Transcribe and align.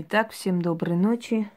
Итак, 0.00 0.30
всем 0.30 0.62
доброй 0.62 0.96
ночи. 0.96 1.50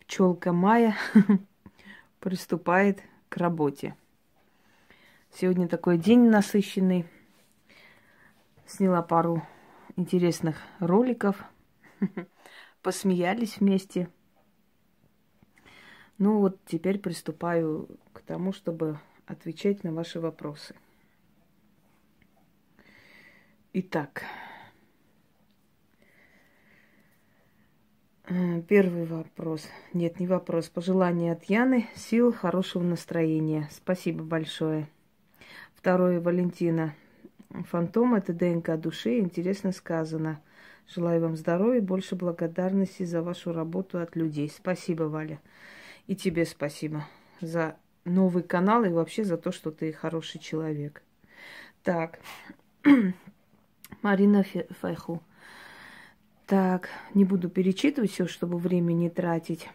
Пчелка 0.00 0.52
Майя 0.52 0.96
приступает 2.18 3.00
к 3.28 3.36
работе. 3.36 3.94
Сегодня 5.32 5.68
такой 5.68 5.98
день 5.98 6.28
насыщенный. 6.28 7.06
Сняла 8.66 9.02
пару 9.02 9.46
интересных 9.94 10.56
роликов. 10.80 11.36
Посмеялись 12.82 13.58
вместе. 13.58 14.10
Ну 16.18 16.40
вот 16.40 16.58
теперь 16.66 16.98
приступаю 16.98 17.88
к 18.12 18.20
тому, 18.22 18.52
чтобы 18.52 18.98
отвечать 19.26 19.84
на 19.84 19.92
ваши 19.92 20.18
вопросы. 20.18 20.74
Итак, 23.74 24.24
первый 28.68 29.06
вопрос. 29.06 29.66
Нет, 29.92 30.20
не 30.20 30.26
вопрос. 30.26 30.68
Пожелание 30.68 31.32
от 31.32 31.44
Яны. 31.44 31.88
Сил, 31.96 32.32
хорошего 32.32 32.82
настроения. 32.82 33.68
Спасибо 33.72 34.22
большое. 34.22 34.88
Второе, 35.74 36.20
Валентина. 36.20 36.94
Фантом– 37.50 38.14
это 38.16 38.32
ДНК 38.32 38.76
души. 38.76 39.18
Интересно 39.18 39.72
сказано. 39.72 40.40
Желаю 40.86 41.20
вам 41.22 41.36
здоровья, 41.36 41.80
больше 41.80 42.14
благодарности 42.14 43.02
за 43.02 43.22
вашу 43.22 43.52
работу 43.52 43.98
от 43.98 44.14
людей. 44.14 44.48
Спасибо, 44.48 45.04
Валя. 45.04 45.40
И 46.06 46.14
тебе 46.14 46.44
спасибо 46.44 47.06
за 47.40 47.76
новый 48.04 48.42
канал 48.42 48.84
и 48.84 48.90
вообще 48.90 49.24
за 49.24 49.36
то, 49.38 49.50
что 49.50 49.72
ты 49.72 49.92
хороший 49.92 50.40
человек. 50.40 51.02
Так, 51.82 52.20
Марина 54.02 54.44
Файху. 54.80 55.20
Так, 56.50 56.88
не 57.14 57.24
буду 57.24 57.48
перечитывать 57.48 58.10
все, 58.10 58.26
чтобы 58.26 58.58
время 58.58 58.92
не 58.92 59.08
тратить. 59.08 59.68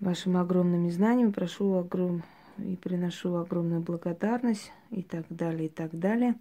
Вашим 0.00 0.38
огромными 0.38 0.88
знаниями 0.88 1.32
прошу 1.32 1.74
огром... 1.74 2.22
и 2.56 2.74
приношу 2.74 3.34
огромную 3.34 3.82
благодарность 3.82 4.72
и 4.90 5.02
так 5.02 5.26
далее, 5.28 5.66
и 5.66 5.68
так 5.68 5.90
далее. 5.98 6.36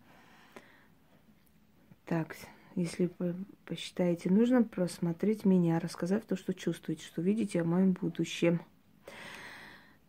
Так, 2.06 2.38
если 2.75 3.11
посчитаете 3.66 4.30
нужно, 4.30 4.64
просмотреть 4.64 5.44
меня, 5.44 5.81
рассказать 5.81 6.26
то, 6.26 6.38
что 6.38 6.53
чувствуете, 6.53 7.03
что 7.03 7.22
видите 7.22 7.59
о 7.59 7.66
моем 7.66 7.92
будущем. 7.92 8.61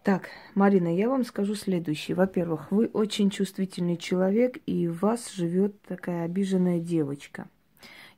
Так, 0.05 0.28
Марина, 0.55 0.94
я 0.94 1.08
вам 1.08 1.24
скажу 1.24 1.56
следующее. 1.56 2.14
Во-первых, 2.14 2.70
вы 2.70 2.86
очень 2.86 3.30
чувствительный 3.30 3.96
человек, 3.96 4.58
и 4.67 4.86
у 4.86 4.92
вас 4.92 5.33
живет 5.33 5.83
такая 5.83 6.27
обиженная 6.27 6.78
девочка. 6.78 7.48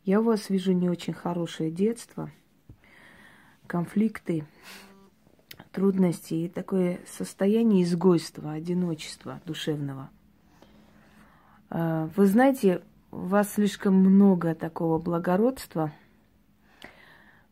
Я 0.07 0.21
у 0.21 0.23
вас 0.23 0.51
вижу 0.51 0.71
не 0.71 0.89
очень 0.89 1.13
хорошее 1.13 1.69
детство, 1.69 2.31
конфликты, 3.67 4.47
трудности 5.73 6.35
и 6.35 6.49
такое 6.49 7.01
состояние 7.09 7.83
изгойства, 7.83 8.53
одиночества 8.53 9.41
душевного. 9.45 10.09
А, 11.71 12.09
вы 12.15 12.27
знаете, 12.27 12.83
у 13.11 13.17
вас 13.17 13.55
слишком 13.55 13.95
много 13.95 14.55
такого 14.55 15.01
благородства, 15.01 15.93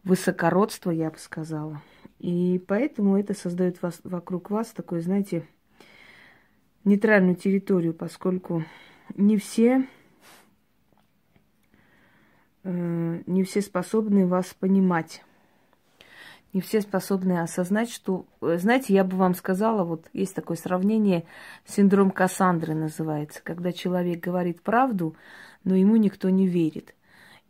высокородства, 0.05 0.93
я 0.93 1.11
бы 1.11 1.19
сказала. 1.19 1.83
И 2.21 2.65
поэтому 2.69 3.19
это 3.19 3.35
создает 3.35 3.83
вас, 3.83 3.99
вокруг 4.05 4.51
вас 4.51 4.69
такой, 4.69 5.01
знаете, 5.01 5.45
нейтральную 6.85 7.35
территорию, 7.35 7.95
поскольку 7.95 8.65
не 9.17 9.39
все 9.39 9.89
не 12.65 13.45
все 13.45 13.61
способны 13.61 14.27
вас 14.27 14.55
понимать. 14.59 15.23
Не 16.55 16.61
все 16.61 16.81
способны 16.81 17.41
осознать, 17.41 17.91
что... 17.91 18.27
Э, 18.41 18.59
знаете, 18.59 18.95
я 18.95 19.05
бы 19.05 19.17
вам 19.17 19.35
сказала, 19.35 19.85
вот 19.85 20.09
есть 20.13 20.35
такое 20.35 20.57
сравнение, 20.57 21.25
синдром 21.67 22.11
Кассандры 22.13 22.75
называется, 22.75 23.41
когда 23.43 23.73
человек 23.73 24.21
говорит 24.21 24.63
правду, 24.63 25.17
но 25.65 25.75
ему 25.75 25.97
никто 25.97 26.31
не 26.31 26.47
верит. 26.47 26.95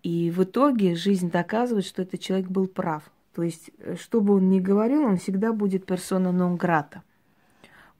И 0.02 0.30
в 0.30 0.42
итоге 0.44 0.94
жизнь 0.94 1.30
доказывает, 1.30 1.84
что 1.84 2.02
этот 2.02 2.20
человек 2.20 2.48
был 2.48 2.66
прав. 2.66 3.02
То 3.34 3.42
есть, 3.42 3.70
э, 3.78 3.96
что 3.96 4.22
бы 4.22 4.34
он 4.34 4.48
ни 4.48 4.58
говорил, 4.58 5.04
он 5.04 5.18
всегда 5.18 5.52
будет 5.52 5.84
персона 5.84 6.32
нон 6.32 6.56
грата. 6.56 7.02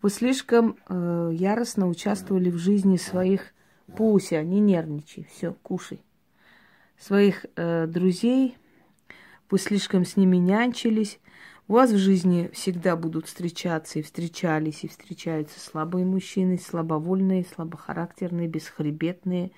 Вы 0.00 0.08
слишком 0.08 0.76
э, 0.88 1.30
яростно 1.34 1.86
участвовали 1.86 2.50
в 2.50 2.56
жизни 2.56 2.96
своих 2.96 3.52
Пуся, 3.94 4.42
не 4.42 4.60
нервничай, 4.60 5.28
все, 5.30 5.54
кушай 5.62 6.00
своих 6.98 7.46
э, 7.56 7.86
друзей, 7.86 8.56
вы 9.50 9.58
слишком 9.58 10.04
с 10.04 10.16
ними 10.16 10.36
нянчились. 10.36 11.20
У 11.68 11.74
вас 11.74 11.90
в 11.90 11.96
жизни 11.96 12.50
всегда 12.52 12.96
будут 12.96 13.26
встречаться 13.26 13.98
и 13.98 14.02
встречались, 14.02 14.84
и 14.84 14.88
встречаются 14.88 15.60
слабые 15.60 16.04
мужчины, 16.04 16.58
слабовольные, 16.58 17.46
слабохарактерные, 17.54 18.48
бесхребетные, 18.48 19.50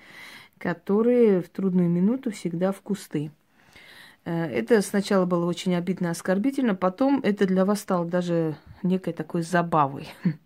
которые 0.57 1.41
в 1.41 1.49
трудную 1.49 1.89
минуту 1.89 2.31
всегда 2.31 2.71
в 2.71 2.81
кусты. 2.81 3.31
Э, 4.23 4.45
это 4.45 4.81
сначала 4.81 5.25
было 5.25 5.45
очень 5.45 5.75
обидно, 5.75 6.11
оскорбительно, 6.11 6.75
потом 6.75 7.21
это 7.23 7.45
для 7.45 7.65
вас 7.65 7.79
стало 7.79 8.05
даже 8.05 8.57
некой 8.83 9.13
такой 9.13 9.41
забавой. 9.41 10.07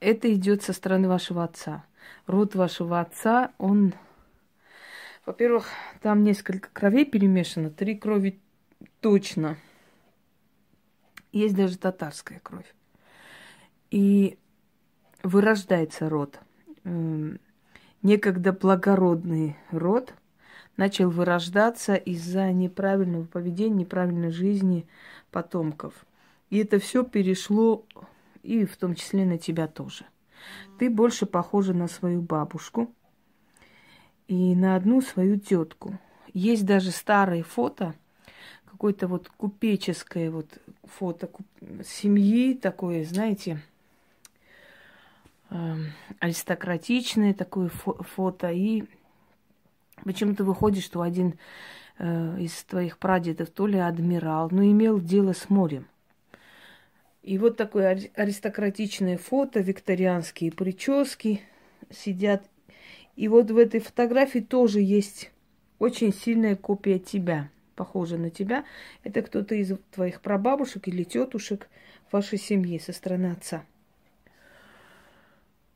Это 0.00 0.32
идет 0.32 0.62
со 0.62 0.72
стороны 0.72 1.08
вашего 1.08 1.42
отца. 1.42 1.84
Род 2.26 2.54
вашего 2.54 3.00
отца, 3.00 3.50
он 3.58 3.94
во-первых, 5.28 5.68
там 6.00 6.24
несколько 6.24 6.70
кровей 6.72 7.04
перемешано, 7.04 7.68
три 7.68 7.98
крови 7.98 8.40
точно. 9.00 9.58
Есть 11.32 11.54
даже 11.54 11.76
татарская 11.76 12.40
кровь. 12.42 12.74
И 13.90 14.38
вырождается 15.22 16.08
род. 16.08 16.40
Эм, 16.84 17.40
некогда 18.00 18.54
благородный 18.54 19.58
род 19.70 20.14
начал 20.78 21.10
вырождаться 21.10 21.94
из-за 21.94 22.50
неправильного 22.50 23.24
поведения, 23.24 23.80
неправильной 23.80 24.30
жизни 24.30 24.88
потомков. 25.30 26.06
И 26.48 26.56
это 26.56 26.78
все 26.78 27.04
перешло 27.04 27.84
и 28.42 28.64
в 28.64 28.78
том 28.78 28.94
числе 28.94 29.26
на 29.26 29.36
тебя 29.36 29.68
тоже. 29.68 30.06
Ты 30.78 30.88
больше 30.88 31.26
похожа 31.26 31.74
на 31.74 31.86
свою 31.86 32.22
бабушку, 32.22 32.94
и 34.28 34.54
на 34.54 34.76
одну 34.76 35.00
свою 35.00 35.38
тетку. 35.38 35.98
Есть 36.32 36.64
даже 36.64 36.90
старые 36.90 37.42
фото, 37.42 37.94
какое-то 38.70 39.08
вот 39.08 39.28
купеческое 39.28 40.30
вот 40.30 40.46
фото 40.84 41.28
семьи 41.84 42.54
такое, 42.54 43.04
знаете, 43.04 43.60
э, 45.50 45.74
аристократичное 46.20 47.34
такое 47.34 47.70
фо- 47.70 48.04
фото. 48.04 48.52
И 48.52 48.84
почему-то 50.04 50.44
выходит, 50.44 50.84
что 50.84 51.00
один 51.00 51.38
э, 51.98 52.40
из 52.40 52.62
твоих 52.64 52.98
прадедов 52.98 53.50
то 53.50 53.66
ли 53.66 53.78
адмирал, 53.78 54.50
но 54.52 54.62
имел 54.62 55.00
дело 55.00 55.32
с 55.32 55.48
морем. 55.48 55.86
И 57.22 57.36
вот 57.36 57.56
такое 57.56 58.10
аристократичное 58.14 59.18
фото, 59.18 59.60
викторианские 59.60 60.52
прически, 60.52 61.42
сидят 61.90 62.44
и 63.18 63.26
вот 63.26 63.50
в 63.50 63.58
этой 63.58 63.80
фотографии 63.80 64.38
тоже 64.38 64.80
есть 64.80 65.32
очень 65.80 66.14
сильная 66.14 66.54
копия 66.54 67.00
тебя, 67.00 67.50
похожа 67.74 68.16
на 68.16 68.30
тебя. 68.30 68.64
Это 69.02 69.22
кто-то 69.22 69.56
из 69.56 69.72
твоих 69.90 70.20
прабабушек 70.20 70.86
или 70.86 71.02
тетушек 71.02 71.68
вашей 72.12 72.38
семьи 72.38 72.78
со 72.78 72.92
стороны 72.92 73.32
отца. 73.32 73.64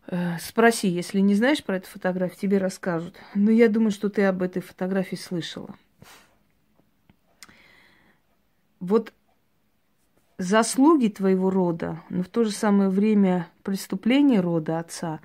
Э, 0.06 0.38
спроси, 0.38 0.86
если 0.86 1.18
не 1.18 1.34
знаешь 1.34 1.64
про 1.64 1.78
эту 1.78 1.88
фотографию, 1.88 2.38
тебе 2.38 2.58
расскажут. 2.58 3.16
Но 3.34 3.50
я 3.50 3.68
думаю, 3.68 3.90
что 3.90 4.08
ты 4.08 4.22
об 4.22 4.40
этой 4.40 4.62
фотографии 4.62 5.16
слышала. 5.16 5.74
Вот 8.78 9.12
заслуги 10.38 11.08
твоего 11.08 11.50
рода, 11.50 12.04
но 12.08 12.22
в 12.22 12.28
то 12.28 12.44
же 12.44 12.52
самое 12.52 12.88
время 12.88 13.48
преступления 13.64 14.38
рода 14.38 14.78
отца, 14.78 15.18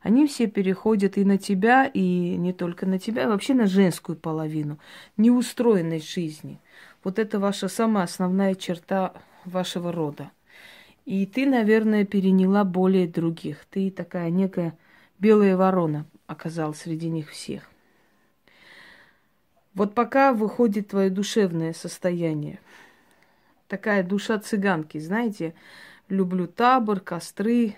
они 0.00 0.26
все 0.26 0.46
переходят 0.46 1.18
и 1.18 1.24
на 1.24 1.36
тебя, 1.36 1.86
и 1.86 2.36
не 2.36 2.52
только 2.52 2.86
на 2.86 2.98
тебя, 2.98 3.26
а 3.26 3.28
вообще 3.28 3.54
на 3.54 3.66
женскую 3.66 4.16
половину, 4.16 4.78
неустроенность 5.16 6.10
жизни. 6.10 6.58
Вот 7.04 7.18
это 7.18 7.38
ваша 7.38 7.68
самая 7.68 8.04
основная 8.04 8.54
черта 8.54 9.12
вашего 9.44 9.92
рода. 9.92 10.30
И 11.04 11.26
ты, 11.26 11.46
наверное, 11.46 12.04
переняла 12.04 12.64
более 12.64 13.06
других. 13.06 13.64
Ты 13.70 13.90
такая 13.90 14.30
некая 14.30 14.76
белая 15.18 15.56
ворона 15.56 16.06
оказалась 16.26 16.78
среди 16.78 17.10
них 17.10 17.30
всех. 17.30 17.70
Вот 19.74 19.94
пока 19.94 20.32
выходит 20.32 20.88
твое 20.88 21.10
душевное 21.10 21.72
состояние, 21.72 22.58
такая 23.68 24.02
душа 24.02 24.38
цыганки, 24.38 24.98
знаете, 24.98 25.54
люблю 26.08 26.46
табор, 26.46 27.00
костры, 27.00 27.76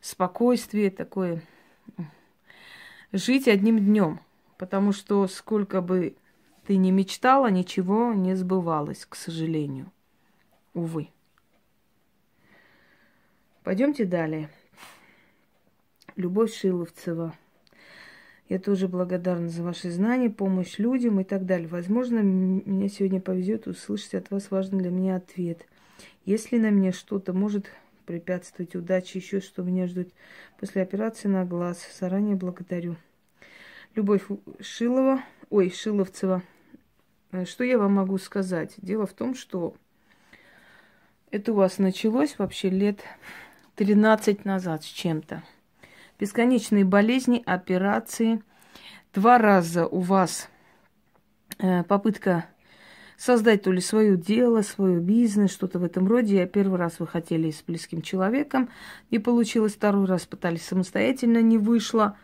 спокойствие 0.00 0.90
такое. 0.90 1.42
Жить 3.12 3.48
одним 3.48 3.78
днем. 3.78 4.20
Потому 4.58 4.92
что 4.92 5.26
сколько 5.28 5.80
бы 5.82 6.16
ты 6.66 6.76
ни 6.76 6.90
мечтала, 6.90 7.48
ничего 7.48 8.12
не 8.12 8.34
сбывалось, 8.34 9.04
к 9.04 9.14
сожалению. 9.14 9.92
Увы. 10.74 11.10
Пойдемте 13.62 14.04
далее. 14.04 14.48
Любовь 16.16 16.54
Шиловцева. 16.54 17.34
Я 18.48 18.58
тоже 18.60 18.88
благодарна 18.88 19.48
за 19.48 19.62
ваши 19.62 19.90
знания, 19.90 20.30
помощь 20.30 20.78
людям 20.78 21.20
и 21.20 21.24
так 21.24 21.44
далее. 21.46 21.68
Возможно, 21.68 22.20
меня 22.20 22.88
сегодня 22.88 23.20
повезет 23.20 23.66
услышать 23.66 24.14
от 24.14 24.30
вас 24.30 24.50
важный 24.50 24.78
для 24.78 24.90
меня 24.90 25.16
ответ. 25.16 25.66
Если 26.24 26.58
на 26.58 26.70
меня 26.70 26.92
что-то 26.92 27.32
может 27.32 27.66
препятствовать 28.06 28.74
удаче, 28.74 29.18
еще 29.18 29.40
что 29.40 29.62
меня 29.62 29.86
ждет 29.86 30.12
после 30.58 30.82
операции 30.82 31.28
на 31.28 31.44
глаз, 31.44 31.86
заранее 31.98 32.36
благодарю. 32.36 32.96
Любовь 33.94 34.22
Шилова, 34.60 35.22
ой, 35.50 35.70
Шиловцева. 35.70 36.42
Э, 37.32 37.44
что 37.44 37.64
я 37.64 37.78
вам 37.78 37.94
могу 37.94 38.18
сказать? 38.18 38.74
Дело 38.78 39.06
в 39.06 39.12
том, 39.12 39.34
что 39.34 39.74
это 41.30 41.52
у 41.52 41.56
вас 41.56 41.78
началось 41.78 42.38
вообще 42.38 42.70
лет 42.70 43.00
13 43.74 44.44
назад 44.44 44.84
с 44.84 44.86
чем-то. 44.86 45.42
Бесконечные 46.18 46.84
болезни, 46.84 47.42
операции. 47.44 48.42
Два 49.12 49.38
раза 49.38 49.86
у 49.86 50.00
вас 50.00 50.48
э, 51.58 51.82
попытка 51.84 52.46
создать 53.16 53.62
то 53.62 53.72
ли 53.72 53.80
свое 53.80 54.16
дело, 54.16 54.62
свой 54.62 55.00
бизнес, 55.00 55.52
что-то 55.52 55.78
в 55.78 55.84
этом 55.84 56.06
роде. 56.06 56.46
Первый 56.46 56.78
раз 56.78 56.98
вы 56.98 57.06
хотели 57.06 57.50
с 57.50 57.62
близким 57.66 58.02
человеком, 58.02 58.68
не 59.10 59.18
получилось. 59.18 59.74
Второй 59.74 60.06
раз 60.06 60.26
пытались 60.26 60.62
самостоятельно, 60.62 61.42
не 61.42 61.58
вышло. 61.58 62.16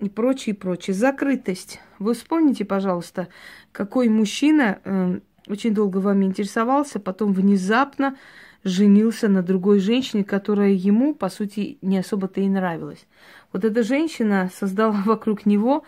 И 0.00 0.08
прочее, 0.08 0.54
и 0.54 0.58
прочее. 0.58 0.94
Закрытость. 0.94 1.80
Вы 1.98 2.14
вспомните, 2.14 2.64
пожалуйста, 2.64 3.28
какой 3.70 4.08
мужчина 4.08 4.80
э, 4.84 5.20
очень 5.46 5.72
долго 5.72 5.98
вами 5.98 6.24
интересовался, 6.24 6.98
потом 6.98 7.32
внезапно 7.32 8.16
женился 8.64 9.28
на 9.28 9.42
другой 9.42 9.78
женщине, 9.80 10.24
которая 10.24 10.70
ему, 10.70 11.14
по 11.14 11.28
сути, 11.28 11.78
не 11.82 11.98
особо-то 11.98 12.40
и 12.40 12.48
нравилась. 12.48 13.06
Вот 13.52 13.64
эта 13.64 13.82
женщина 13.82 14.50
создала 14.54 15.02
вокруг 15.04 15.46
него 15.46 15.84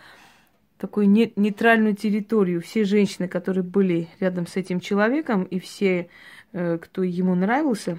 такую 0.85 1.09
нейтральную 1.09 1.95
территорию. 1.95 2.61
Все 2.61 2.83
женщины, 2.83 3.27
которые 3.27 3.63
были 3.63 4.07
рядом 4.19 4.47
с 4.47 4.55
этим 4.55 4.79
человеком, 4.79 5.43
и 5.43 5.59
все, 5.59 6.09
э, 6.53 6.77
кто 6.77 7.03
ему 7.03 7.35
нравился, 7.35 7.97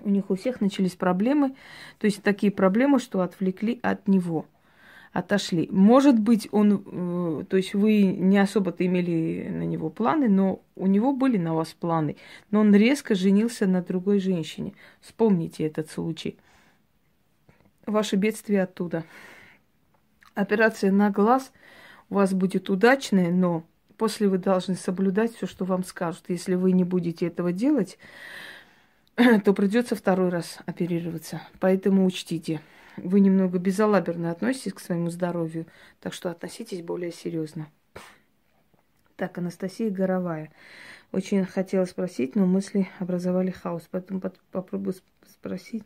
у 0.00 0.10
них 0.10 0.30
у 0.30 0.36
всех 0.36 0.60
начались 0.60 0.94
проблемы. 0.94 1.54
То 1.98 2.06
есть 2.06 2.22
такие 2.22 2.52
проблемы, 2.52 2.98
что 2.98 3.20
отвлекли 3.20 3.78
от 3.82 4.08
него– 4.08 4.46
отошли. 5.12 5.68
Может 5.70 6.18
быть, 6.18 6.48
он, 6.52 6.82
э, 6.84 7.44
то 7.48 7.56
есть 7.56 7.74
вы 7.74 8.02
не 8.02 8.38
особо-то 8.38 8.84
имели 8.86 9.48
на 9.50 9.62
него 9.62 9.90
планы, 9.90 10.28
но 10.28 10.60
у 10.76 10.86
него 10.86 11.12
были 11.12 11.38
на 11.38 11.54
вас 11.54 11.68
планы. 11.68 12.16
Но 12.50 12.60
он 12.60 12.74
резко 12.74 13.14
женился 13.14 13.66
на 13.66 13.82
другой 13.82 14.20
женщине. 14.20 14.74
Вспомните 15.00 15.66
этот 15.66 15.90
случай. 15.90 16.36
Ваше 17.86 18.16
бедствие 18.16 18.62
оттуда. 18.62 19.04
Операция 20.34 20.92
на 20.92 21.10
глаз 21.10 21.52
у 22.10 22.14
вас 22.14 22.32
будет 22.34 22.70
удачная, 22.70 23.30
но 23.30 23.64
после 23.96 24.28
вы 24.28 24.38
должны 24.38 24.74
соблюдать 24.74 25.34
все, 25.34 25.46
что 25.46 25.64
вам 25.64 25.84
скажут. 25.84 26.24
Если 26.28 26.54
вы 26.54 26.72
не 26.72 26.84
будете 26.84 27.26
этого 27.26 27.52
делать, 27.52 27.98
то 29.44 29.52
придется 29.52 29.96
второй 29.96 30.28
раз 30.28 30.58
оперироваться. 30.66 31.42
Поэтому 31.60 32.04
учтите 32.06 32.60
вы 33.02 33.20
немного 33.20 33.58
безалаберно 33.58 34.30
относитесь 34.30 34.74
к 34.74 34.80
своему 34.80 35.10
здоровью, 35.10 35.66
так 36.00 36.12
что 36.12 36.30
относитесь 36.30 36.82
более 36.82 37.12
серьезно. 37.12 37.68
Так, 39.16 39.38
Анастасия 39.38 39.90
Горовая. 39.90 40.52
Очень 41.10 41.44
хотела 41.44 41.86
спросить, 41.86 42.36
но 42.36 42.46
мысли 42.46 42.88
образовали 42.98 43.50
хаос. 43.50 43.88
Поэтому 43.90 44.20
попробую 44.52 44.94
спросить, 45.26 45.82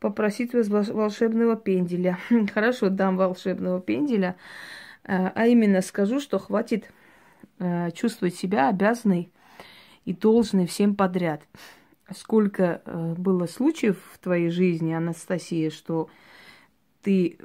попросить 0.00 0.54
вас 0.54 0.88
волшебного 0.88 1.56
пенделя. 1.56 2.18
Хорошо, 2.54 2.88
дам 2.88 3.16
волшебного 3.16 3.80
пенделя. 3.80 4.36
А, 5.04 5.32
а 5.34 5.46
именно 5.46 5.82
скажу, 5.82 6.20
что 6.20 6.38
хватит 6.38 6.90
э, 7.58 7.90
чувствовать 7.92 8.34
себя 8.34 8.68
обязанной 8.68 9.30
и 10.04 10.12
должной 10.12 10.66
всем 10.66 10.94
подряд. 10.94 11.42
Сколько 12.14 12.82
э, 12.84 13.14
было 13.16 13.46
случаев 13.46 13.98
в 14.12 14.18
твоей 14.18 14.50
жизни, 14.50 14.92
Анастасия, 14.92 15.70
что 15.70 16.08
ты 17.02 17.38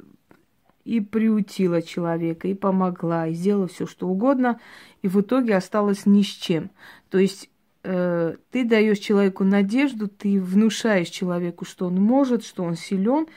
и 0.86 1.02
приутила 1.02 1.82
человека, 1.82 2.48
и 2.48 2.54
помогла, 2.54 3.28
и 3.28 3.34
сделала 3.34 3.68
все, 3.68 3.86
что 3.86 4.08
угодно, 4.08 4.60
и 5.02 5.08
в 5.08 5.22
итоге 5.22 5.56
осталась 5.56 6.06
ни 6.06 6.24
с 6.24 6.28
чем. 6.28 6.72
То 7.10 7.20
есть 7.20 7.50
э, 7.84 8.36
ты 8.52 8.66
даешь 8.66 9.00
человеку 9.00 9.44
надежду, 9.44 10.08
ты 10.08 10.42
внушаешь 10.42 11.10
человеку, 11.10 11.66
что 11.66 11.88
он 11.88 11.96
может, 11.96 12.44
что 12.44 12.64
он 12.64 12.76
силен, 12.76 13.28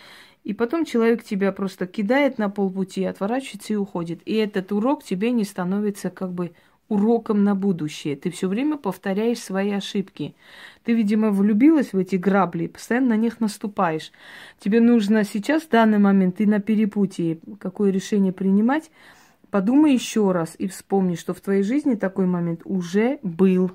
и 0.44 0.54
потом 0.54 0.84
человек 0.84 1.22
тебя 1.22 1.52
просто 1.52 1.86
кидает 1.86 2.38
на 2.38 2.50
полпути, 2.50 3.04
отворачивается 3.04 3.74
и 3.74 3.76
уходит. 3.76 4.22
И 4.24 4.34
этот 4.34 4.72
урок 4.72 5.04
тебе 5.04 5.30
не 5.30 5.44
становится 5.44 6.10
как 6.10 6.32
бы 6.32 6.52
уроком 6.88 7.44
на 7.44 7.54
будущее. 7.54 8.16
Ты 8.16 8.30
все 8.30 8.48
время 8.48 8.76
повторяешь 8.76 9.38
свои 9.38 9.70
ошибки. 9.70 10.34
Ты, 10.84 10.92
видимо, 10.92 11.30
влюбилась 11.30 11.92
в 11.92 11.98
эти 11.98 12.16
грабли, 12.16 12.66
постоянно 12.66 13.10
на 13.10 13.16
них 13.16 13.40
наступаешь. 13.40 14.12
Тебе 14.58 14.80
нужно 14.80 15.24
сейчас, 15.24 15.62
в 15.62 15.70
данный 15.70 15.98
момент, 15.98 16.36
ты 16.36 16.46
на 16.46 16.60
перепутье, 16.60 17.38
какое 17.58 17.90
решение 17.90 18.32
принимать, 18.32 18.90
подумай 19.50 19.94
еще 19.94 20.32
раз 20.32 20.54
и 20.58 20.66
вспомни, 20.66 21.14
что 21.14 21.34
в 21.34 21.40
твоей 21.40 21.62
жизни 21.62 21.94
такой 21.94 22.26
момент 22.26 22.60
уже 22.64 23.20
был. 23.22 23.70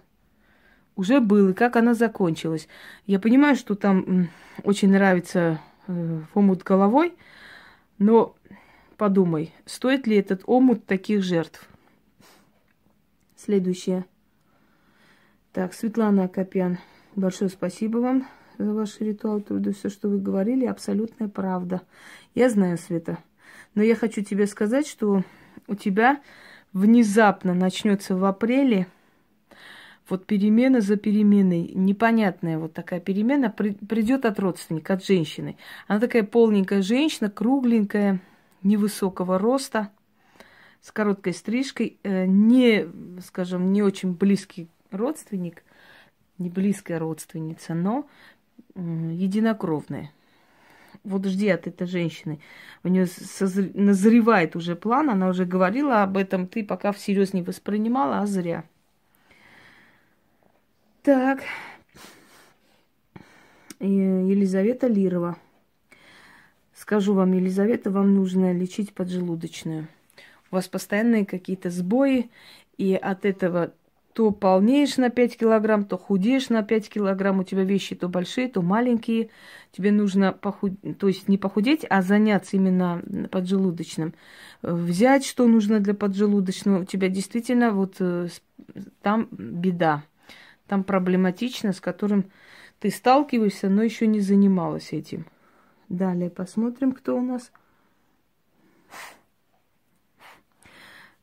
Уже 0.95 1.21
был, 1.21 1.49
и 1.49 1.53
как 1.53 1.75
она 1.75 1.93
закончилась. 1.93 2.67
Я 3.05 3.19
понимаю, 3.19 3.55
что 3.55 3.75
там 3.75 4.29
очень 4.63 4.91
нравится 4.91 5.59
э, 5.87 6.21
омут 6.33 6.63
головой, 6.63 7.13
но 7.97 8.35
подумай, 8.97 9.53
стоит 9.65 10.07
ли 10.07 10.17
этот 10.17 10.43
омут 10.45 10.85
таких 10.85 11.23
жертв? 11.23 11.67
Следующее. 13.35 14.05
Так, 15.53 15.73
Светлана 15.73 16.25
Акопян, 16.25 16.77
большое 17.15 17.49
спасибо 17.49 17.97
вам 17.97 18.27
за 18.57 18.73
ваш 18.73 18.99
ритуал 18.99 19.41
труда. 19.41 19.71
Все, 19.71 19.89
что 19.89 20.09
вы 20.09 20.19
говорили, 20.19 20.65
абсолютная 20.65 21.27
правда. 21.27 21.81
Я 22.35 22.49
знаю, 22.49 22.77
Света. 22.77 23.19
Но 23.75 23.83
я 23.83 23.95
хочу 23.95 24.23
тебе 24.23 24.47
сказать, 24.47 24.87
что 24.87 25.23
у 25.67 25.75
тебя 25.75 26.21
внезапно 26.73 27.53
начнется 27.53 28.15
в 28.15 28.25
апреле 28.25 28.87
вот 30.09 30.25
перемена 30.25 30.81
за 30.81 30.95
переменой, 30.95 31.71
непонятная 31.73 32.57
вот 32.57 32.73
такая 32.73 32.99
перемена, 32.99 33.49
при, 33.49 33.71
придет 33.71 34.25
от 34.25 34.39
родственника, 34.39 34.93
от 34.93 35.05
женщины. 35.05 35.57
Она 35.87 35.99
такая 35.99 36.23
полненькая 36.23 36.81
женщина, 36.81 37.29
кругленькая, 37.29 38.19
невысокого 38.63 39.37
роста– 39.37 39.91
с 40.81 40.91
короткой 40.91 41.33
стрижкой, 41.33 41.99
э, 42.03 42.25
не, 42.25 42.87
скажем, 43.21 43.73
не 43.73 43.81
очень 43.81 44.13
близкий 44.13 44.69
родственник, 44.91 45.63
не 46.37 46.49
близкая 46.49 46.99
родственница, 46.99 47.73
но 47.73 48.07
единокровная. 48.75 50.11
Вот 51.03 51.25
жди 51.25 51.49
от 51.49 51.67
этой 51.67 51.87
женщины. 51.87 52.39
У 52.83 52.87
нее 52.87 53.05
созр... 53.07 53.69
назревает 53.73 54.55
уже 54.55 54.75
план, 54.75 55.09
она 55.09 55.27
уже 55.27 55.45
говорила 55.45 56.03
об 56.03 56.15
этом, 56.15 56.47
ты 56.47 56.63
пока 56.63 56.91
всерьез 56.91 57.33
не 57.33 57.41
воспринимала, 57.41 58.19
а 58.19 58.25
зря. 58.25 58.63
Так. 61.07 61.39
Елизавета 63.79 64.87
Лирова. 64.87 65.37
Скажу 66.75 67.13
вам, 67.13 67.31
Елизавета, 67.31 67.91
вам 67.91 68.13
нужно 68.13 68.51
лечить 68.51 68.93
поджелудочную 68.93 69.87
у 70.51 70.55
вас 70.55 70.67
постоянные 70.67 71.25
какие-то 71.25 71.69
сбои, 71.69 72.29
и 72.77 72.93
от 72.93 73.23
этого 73.23 73.73
то 74.13 74.31
полнеешь 74.31 74.97
на 74.97 75.09
5 75.09 75.37
килограмм, 75.37 75.85
то 75.85 75.97
худеешь 75.97 76.49
на 76.49 76.61
5 76.61 76.89
килограмм, 76.89 77.39
у 77.39 77.43
тебя 77.43 77.63
вещи 77.63 77.95
то 77.95 78.09
большие, 78.09 78.49
то 78.49 78.61
маленькие. 78.61 79.29
Тебе 79.71 79.91
нужно 79.91 80.33
похуд... 80.33 80.73
то 80.99 81.07
есть 81.07 81.29
не 81.29 81.37
похудеть, 81.37 81.85
а 81.87 82.01
заняться 82.01 82.57
именно 82.57 83.01
поджелудочным. 83.31 84.13
Взять, 84.61 85.23
что 85.23 85.47
нужно 85.47 85.79
для 85.79 85.93
поджелудочного. 85.93 86.81
У 86.81 86.85
тебя 86.85 87.09
действительно 87.09 87.71
вот 87.71 87.97
э, 87.99 88.29
там 89.03 89.27
беда, 89.31 90.03
там 90.67 90.83
проблематично, 90.83 91.73
с 91.73 91.81
которым 91.81 92.31
ты 92.79 92.89
сталкиваешься, 92.91 93.69
но 93.69 93.83
еще 93.83 94.07
не 94.07 94.19
занималась 94.19 94.93
этим. 94.93 95.25
Далее 95.89 96.29
посмотрим, 96.29 96.91
кто 96.91 97.17
у 97.17 97.21
нас. 97.21 97.51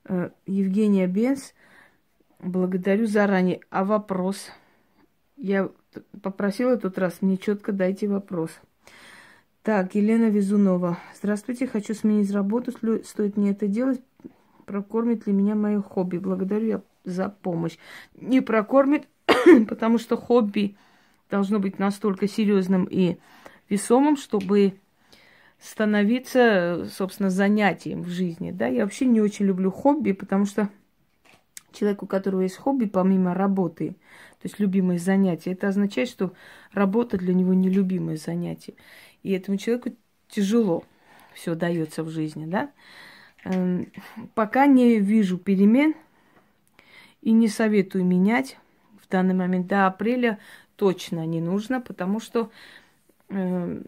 Э, 0.07 0.31
Евгения 0.47 1.07
Бенс, 1.07 1.55
благодарю 2.41 3.07
заранее. 3.07 3.61
А 3.71 3.85
вопрос? 3.85 4.51
Я 5.37 5.71
попросила 6.23 6.77
тот 6.77 6.99
раз, 6.99 7.23
мне 7.23 7.37
четко 7.37 7.73
дайте 7.73 8.09
вопрос. 8.09 8.51
Так, 9.63 9.95
Елена 9.95 10.29
Везунова. 10.29 10.99
Здравствуйте, 11.17 11.67
хочу 11.67 11.95
сменить 11.95 12.31
работу. 12.31 12.73
Стоит 13.05 13.37
мне 13.37 13.53
это 13.53 13.67
делать? 13.67 14.01
Прокормит 14.67 15.27
ли 15.27 15.33
меня 15.33 15.55
мое 15.55 15.81
хобби? 15.81 16.19
Благодарю 16.19 16.67
я 16.67 16.83
за 17.05 17.29
помощь. 17.29 17.79
Не 18.15 18.41
прокормит, 18.41 19.09
потому 19.69 19.99
что 19.99 20.17
хобби 20.17 20.77
должно 21.31 21.59
быть 21.59 21.79
настолько 21.79 22.29
серьезным 22.29 22.85
и 22.85 23.17
весомым, 23.69 24.17
чтобы 24.17 24.75
становиться, 25.61 26.87
собственно, 26.91 27.31
занятием 27.31 28.03
в 28.03 28.09
жизни. 28.09 28.51
Да, 28.51 28.67
я 28.67 28.85
вообще 28.85 29.07
не 29.07 29.21
очень 29.21 29.47
люблю 29.47 29.71
хобби, 29.71 30.13
потому 30.13 30.45
что 30.45 30.69
человек, 31.73 32.03
у 32.03 32.07
которого 32.07 32.43
есть 32.43 32.57
хобби, 32.57 32.85
помимо 32.85 33.35
работы, 33.35 33.97
то 34.43 34.49
есть 34.49 34.59
любимые 34.59 34.99
занятия, 34.99 35.53
это 35.53 35.69
означает, 35.69 36.09
что 36.09 36.33
работа 36.73 37.17
для 37.17 37.35
него 37.35 37.55
нелюбимое 37.55 38.17
занятие. 38.17 38.75
И 39.23 39.33
этому 39.33 39.57
человеку 39.57 39.91
тяжело 40.29 40.85
все 41.35 41.55
дается 41.55 42.03
в 42.03 42.11
жизни, 42.11 42.47
да. 42.47 42.71
Эм, 43.45 43.91
пока 44.35 44.67
не 44.67 44.99
вижу 44.99 45.39
перемен 45.39 45.95
и 47.23 47.33
не 47.33 47.49
советую 47.49 48.05
менять 48.05 48.59
в 49.05 49.09
данный 49.11 49.35
момент. 49.35 49.67
До 49.67 49.87
апреля 49.87 50.39
точно 50.77 51.27
не 51.27 51.41
нужно, 51.41 51.81
потому 51.81 52.21
что 52.21 52.51
э, 53.29 53.83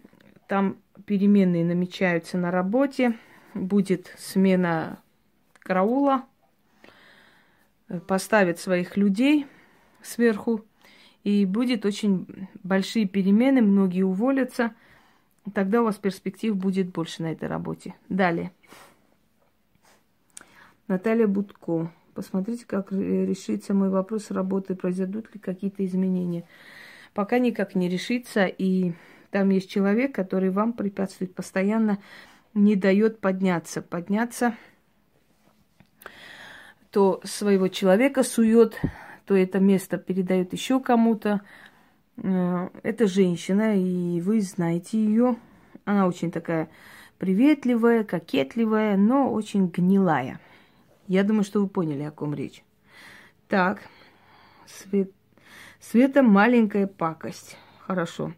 там 0.49 0.76
переменные 1.04 1.64
намечаются 1.64 2.38
на 2.38 2.50
работе, 2.50 3.16
будет 3.54 4.14
смена 4.18 5.00
караула, 5.61 6.25
э, 7.88 7.99
поставят 8.00 8.58
своих 8.58 8.96
людей 8.96 9.46
сверху, 10.02 10.64
и 11.25 11.44
будет 11.44 11.85
очень 11.85 12.49
большие 12.62 13.06
перемены, 13.06 13.62
многие 13.62 14.02
уволятся– 14.02 14.75
Тогда 15.54 15.80
у 15.80 15.85
вас 15.85 15.96
перспектив 15.96 16.56
будет 16.56 16.88
больше 16.90 17.23
на 17.23 17.32
этой 17.32 17.49
работе. 17.49 17.94
Далее. 18.08 18.52
Наталья 20.88 21.26
Будко. 21.26 21.92
Посмотрите, 22.16 22.64
как 22.66 22.90
решится 22.90 23.75
мой 23.75 23.90
вопрос 23.90 24.30
работы, 24.30 24.75
произойдут 24.75 25.32
ли 25.35 25.40
какие-то 25.40 25.85
изменения. 25.85 26.44
Пока 27.14 27.38
никак 27.38 27.75
не 27.75 27.88
решится, 27.88 28.46
и 28.46 28.92
там 29.30 29.50
есть 29.50 29.70
человек, 29.70 30.14
который 30.14 30.50
вам 30.50 30.73
препятствует 30.73 31.35
постоянно, 31.35 31.99
не 32.54 32.75
дает 32.75 33.20
подняться. 33.20 33.82
Подняться 33.82 34.54
то 36.90 37.20
своего 37.25 37.68
человека 37.68 38.23
сует, 38.23 38.80
то 39.26 39.37
это 39.37 39.61
место 39.61 39.99
передает 39.99 40.52
еще 40.54 40.80
кому-то, 40.80 41.42
Э, 42.23 42.68
это 42.82 43.06
женщина, 43.06 43.76
и 43.76 44.20
вы 44.20 44.40
знаете 44.40 44.99
ее. 44.99 45.37
Она 45.85 46.06
очень 46.06 46.30
такая 46.30 46.68
приветливая, 47.18 48.04
кокетливая, 48.04 48.96
но 48.96 49.32
очень 49.32 49.68
гнилая. 49.68 50.40
Я 51.08 51.25
думаю, 51.25 51.44
что 51.44 51.60
вы 51.60 51.68
поняли, 51.68 52.02
о 52.02 52.10
ком 52.10 52.34
речь. 52.34 52.64
Так, 53.48 53.80
Свет... 54.66 55.10
Света 55.80 56.22
маленькая 56.22 56.86
пакость. 56.86 57.56
Хорошо. 57.80 58.32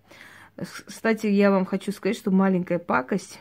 Кстати, 0.86 1.26
я 1.26 1.50
вам 1.50 1.64
хочу 1.64 1.92
сказать, 1.92 2.16
что 2.16 2.30
маленькая 2.30 2.78
пакость, 2.78 3.40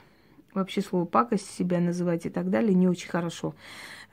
вообще 0.54 0.82
слово 0.82 1.06
пакость 1.06 1.50
себя 1.50 1.80
называть 1.80 2.26
и 2.26 2.30
так 2.30 2.50
далее, 2.50 2.74
не 2.74 2.88
очень 2.88 3.10
хорошо. 3.10 3.56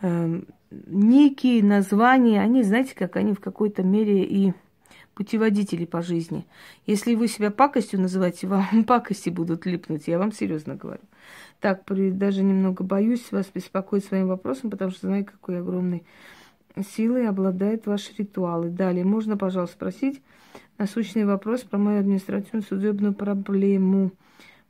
Эм, 0.01 0.47
ники, 0.71 1.61
названия, 1.61 2.41
они, 2.41 2.63
знаете, 2.63 2.95
как 2.95 3.17
они 3.17 3.35
в 3.35 3.41
какой-то 3.41 3.83
мере 3.83 4.25
и 4.25 4.55
путеводители 5.15 5.85
по 5.85 6.03
жизни. 6.03 6.47
Если 6.87 7.15
вы 7.15 7.29
себя 7.29 7.51
пакостью 7.51 8.01
называете, 8.01 8.47
вам 8.49 8.85
пакости 8.85 9.31
будут 9.31 9.67
липнуть, 9.67 10.09
я 10.09 10.19
вам 10.19 10.33
серьезно 10.33 10.75
говорю. 10.75 11.03
Так, 11.61 11.85
даже 11.87 12.43
немного 12.43 12.85
боюсь 12.85 13.33
вас 13.33 13.51
беспокоить 13.53 14.05
своим 14.05 14.29
вопросом, 14.29 14.71
потому 14.71 14.91
что 14.91 15.07
знаю, 15.07 15.25
какой 15.25 15.61
огромной 15.61 16.05
силой 16.83 17.29
обладают 17.29 17.87
ваши 17.87 18.13
ритуалы. 18.19 18.69
Далее, 18.69 19.05
можно, 19.05 19.37
пожалуйста, 19.37 19.77
спросить 19.77 20.23
насущный 20.79 21.25
вопрос 21.25 21.63
про 21.63 21.79
мою 21.79 22.01
административную 22.01 22.63
судебную 22.63 23.15
проблему. 23.15 24.13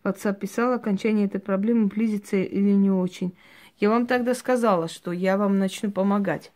WhatsApp 0.03 0.39
писал, 0.39 0.73
окончание 0.73 1.27
этой 1.27 1.41
проблемы 1.41 1.87
близится 1.87 2.37
или 2.37 2.73
не 2.73 2.91
очень. 2.91 3.35
Я 3.79 3.91
вам 3.91 4.07
тогда 4.07 4.35
сказала, 4.35 4.89
что 4.89 5.13
я 5.13 5.37
вам 5.37 5.59
начну 5.59 5.91
помогать. 5.91 6.53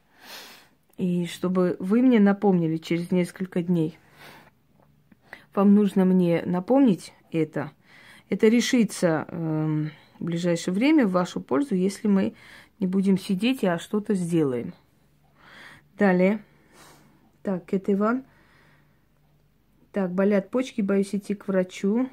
И 0.99 1.27
чтобы 1.27 1.77
вы 1.79 2.03
мне 2.03 2.21
напомнили 2.21 2.77
через 2.77 3.11
несколько 3.11 3.63
дней. 3.63 3.99
Вам 5.55 5.75
нужно 5.75 6.05
мне 6.05 6.43
напомнить 6.45 7.15
это. 7.33 7.73
Это 8.29 8.49
решится 8.49 9.27
э, 9.29 9.87
в 10.19 10.25
ближайшее 10.25 10.75
время 10.75 11.07
в 11.07 11.13
вашу 11.13 11.41
пользу, 11.41 11.75
если 11.75 12.09
мы 12.09 12.35
не 12.81 12.87
будем 12.87 13.19
сидеть, 13.19 13.65
а 13.65 13.79
что-то 13.79 14.15
сделаем. 14.15 14.73
Далее. 15.97 16.43
Так, 17.43 17.73
это 17.73 17.93
Иван. 17.93 18.25
Так, 19.93 20.13
болят 20.13 20.51
почки, 20.51 20.81
боюсь 20.81 21.15
идти 21.15 21.35
к 21.35 21.49
врачу. 21.49 22.09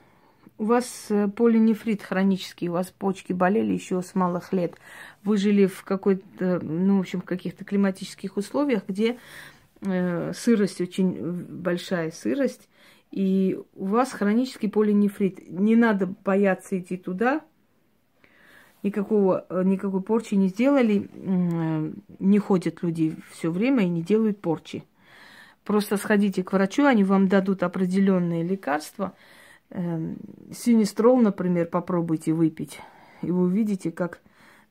У 0.57 0.65
вас 0.65 1.07
э, 1.09 1.27
полинефрит 1.27 2.01
хронический, 2.01 2.69
у 2.69 2.73
вас 2.73 2.87
почки 2.87 3.33
болели 3.33 3.73
еще 3.73 4.01
с 4.01 4.15
малых 4.15 4.53
лет. 4.53 4.75
Вы 5.23 5.37
жили 5.37 5.65
в 5.65 5.83
какой-то, 5.83 6.61
ну, 6.61 6.97
в 6.97 7.01
общем, 7.01 7.21
в 7.21 7.25
каких-то 7.25 7.65
климатических 7.65 8.37
условиях, 8.37 8.83
где 8.87 9.19
э, 9.81 10.31
сырость 10.33 10.79
очень 10.79 11.33
большая 11.43 12.11
сырость, 12.11 12.69
и 13.11 13.59
у 13.75 13.85
вас 13.85 14.13
хронический 14.13 14.69
полинефрит. 14.69 15.49
Не 15.49 15.75
надо 15.75 16.07
бояться 16.07 16.79
идти 16.79 16.95
туда, 16.95 17.41
никакого, 18.85 19.45
э, 19.49 19.63
никакой 19.65 20.01
порчи 20.01 20.35
не 20.35 20.47
сделали, 20.47 21.09
э, 21.13 21.91
не 22.19 22.39
ходят 22.39 22.83
люди 22.83 23.15
все 23.31 23.51
время 23.51 23.83
и 23.83 23.89
не 23.89 24.01
делают 24.01 24.39
порчи. 24.39 24.83
Просто 25.63 25.97
сходите 25.97 26.43
к 26.43 26.53
врачу, 26.53 26.85
они 26.85 27.03
вам 27.03 27.27
дадут 27.27 27.63
определенные 27.63 28.43
лекарства– 28.43 29.13
Эм, 29.71 30.17
синистрол, 30.53 31.19
например, 31.21 31.67
попробуйте 31.67 32.33
выпить, 32.33 32.79
и 33.21 33.31
вы 33.31 33.43
увидите, 33.43 33.91
как 33.91 34.21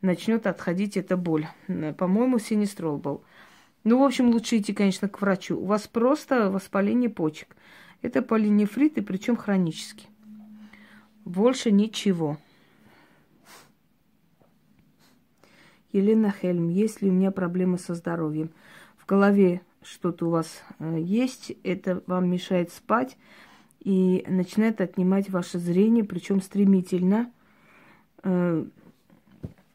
начнет 0.03 0.47
отходить 0.47 0.97
эта 0.97 1.17
боль. 1.17 1.47
Э, 1.69 1.93
по-моему, 1.93 2.39
синистрол 2.39 2.99
был. 2.99 3.25
Ну, 3.83 3.99
в 3.99 4.05
общем, 4.05 4.31
лучше 4.31 4.59
идти, 4.59 4.73
конечно, 4.73 5.09
к 5.09 5.21
врачу. 5.21 5.59
У 5.59 5.67
вас 5.67 5.87
просто 5.89 6.51
воспаление 6.51 7.11
почек. 7.11 7.57
Это 8.03 8.23
полинефрит, 8.23 8.99
и 8.99 9.03
причем 9.03 9.37
хронический. 9.37 10.09
Больше 11.25 11.71
ничего. 11.71 12.39
Елена 15.95 16.35
Хельм, 16.43 16.69
есть 16.69 17.03
ли 17.03 17.09
у 17.09 17.13
меня 17.13 17.31
проблемы 17.31 17.79
со 17.79 17.95
здоровьем? 17.95 18.51
В 18.99 19.07
голове 19.07 19.61
что-то 19.83 20.27
у 20.27 20.31
вас 20.31 20.63
э, 20.81 20.99
есть, 21.01 21.53
это 21.63 22.03
вам 22.07 22.29
мешает 22.29 22.73
спать, 22.73 23.17
и 23.79 24.25
начинает 24.27 24.81
отнимать 24.81 25.31
ваше 25.31 25.59
зрение, 25.59 26.03
причем 26.03 26.41
стремительно. 26.41 27.31
Э, 28.25 28.65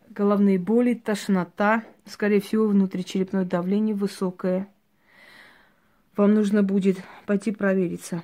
головные 0.10 0.60
боли, 0.60 0.94
тошнота, 0.94 1.86
скорее 2.06 2.42
всего, 2.42 2.68
внутричерепное 2.68 3.46
давление 3.46 3.96
высокое. 3.96 4.68
Вам 6.18 6.34
нужно 6.34 6.64
будет 6.64 6.98
пойти 7.28 7.52
провериться. 7.52 8.24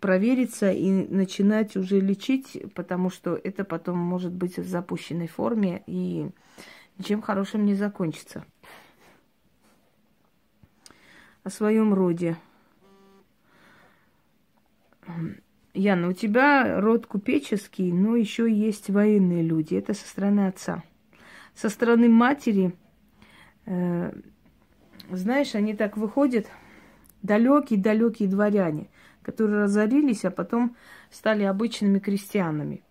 Провериться 0.00 0.72
и 0.72 0.90
начинать 0.90 1.76
уже 1.76 2.00
лечить, 2.00 2.72
потому 2.74 3.10
что 3.10 3.38
это 3.44 3.64
потом 3.64 3.98
может 3.98 4.32
быть 4.32 4.56
в 4.56 4.66
запущенной 4.66 5.28
форме 5.28 5.82
и 5.86 6.30
ничем 6.98 7.22
хорошим 7.22 7.64
не 7.64 7.74
закончится. 7.74 8.44
О 11.44 11.50
своем 11.50 11.94
роде. 11.94 12.36
Яна, 15.74 16.08
у 16.08 16.12
тебя 16.12 16.80
род 16.80 17.06
купеческий, 17.06 17.92
но 17.92 18.16
еще 18.16 18.50
есть 18.50 18.90
военные 18.90 19.42
люди. 19.42 19.74
Это 19.74 19.94
со 19.94 20.06
стороны 20.08 20.48
отца. 20.48 20.82
Со 21.54 21.68
стороны 21.68 22.08
матери, 22.08 22.74
э, 23.66 24.12
знаешь, 25.10 25.54
они 25.54 25.74
так 25.74 25.96
выходят, 25.96 26.46
далекие-далекие 27.22 28.28
дворяне, 28.28 28.88
которые 29.22 29.64
разорились, 29.64 30.24
а 30.24 30.30
потом 30.30 30.76
стали 31.10 31.44
обычными 31.44 31.98
крестьянами. 31.98 32.82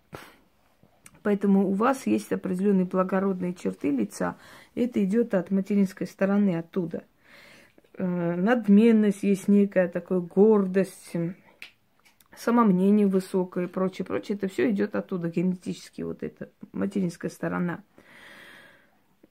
Поэтому 1.26 1.68
у 1.68 1.72
вас 1.72 2.06
есть 2.06 2.30
определенные 2.30 2.84
благородные 2.84 3.52
черты 3.52 3.90
лица. 3.90 4.36
Это 4.76 5.02
идет 5.02 5.34
от 5.34 5.50
материнской 5.50 6.06
стороны, 6.06 6.56
оттуда. 6.56 7.02
Э, 7.98 8.36
надменность 8.36 9.24
есть 9.24 9.48
некая 9.48 9.88
такая 9.88 10.20
гордость, 10.20 11.16
самомнение 12.36 13.08
высокое 13.08 13.64
и 13.64 13.68
прочее, 13.68 14.06
прочее. 14.06 14.38
Это 14.38 14.46
все 14.46 14.70
идет 14.70 14.94
оттуда 14.94 15.28
генетически, 15.28 16.02
вот 16.02 16.22
эта 16.22 16.50
материнская 16.72 17.28
сторона. 17.28 17.82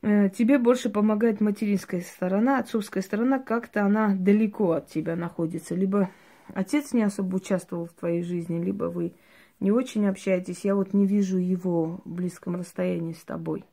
Э, 0.02 0.30
тебе 0.30 0.60
больше 0.60 0.90
помогает 0.90 1.40
материнская 1.40 2.02
сторона, 2.02 2.60
отцовская 2.60 3.04
сторона, 3.04 3.40
как-то 3.40 3.86
она 3.86 4.14
далеко 4.14 4.74
от 4.74 4.90
тебя 4.90 5.16
находится. 5.16 5.76
Либо 5.76 6.10
отец 6.54 6.92
не 6.92 7.04
особо 7.04 7.38
участвовал 7.38 7.86
в 7.86 7.94
твоей 7.94 8.22
жизни, 8.22 8.62
либо 8.62 8.84
вы 8.90 9.14
не 9.60 9.72
очень 9.72 10.06
общаетесь. 10.08 10.66
Я 10.66 10.76
вот 10.76 10.94
не 10.94 11.06
вижу 11.06 11.38
его 11.38 12.02
в 12.06 12.10
близком 12.10 12.56
расстоянии 12.56 13.14
с 13.14 13.24
тобой. 13.24 13.66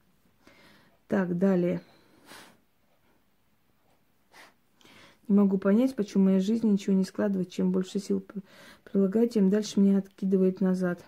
Так, 1.09 1.37
далее. 1.37 1.81
Не 5.29 5.37
могу 5.37 5.59
понять, 5.59 5.95
почему 5.95 6.25
в 6.25 6.27
моей 6.27 6.41
жизни 6.41 6.71
ничего 6.71 6.95
не 6.95 7.05
складывается. 7.05 7.55
Чем 7.55 7.73
больше 7.73 7.99
сил 7.99 8.25
прилагаю, 8.85 9.29
тем 9.29 9.51
дальше 9.51 9.81
меня 9.81 9.99
откидывает 9.99 10.61
назад. 10.61 11.05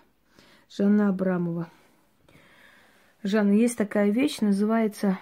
Жанна 0.69 1.09
Абрамова. 1.09 1.69
Жанна, 3.23 3.53
есть 3.53 3.77
такая 3.77 4.11
вещь, 4.11 4.39
называется 4.39 5.19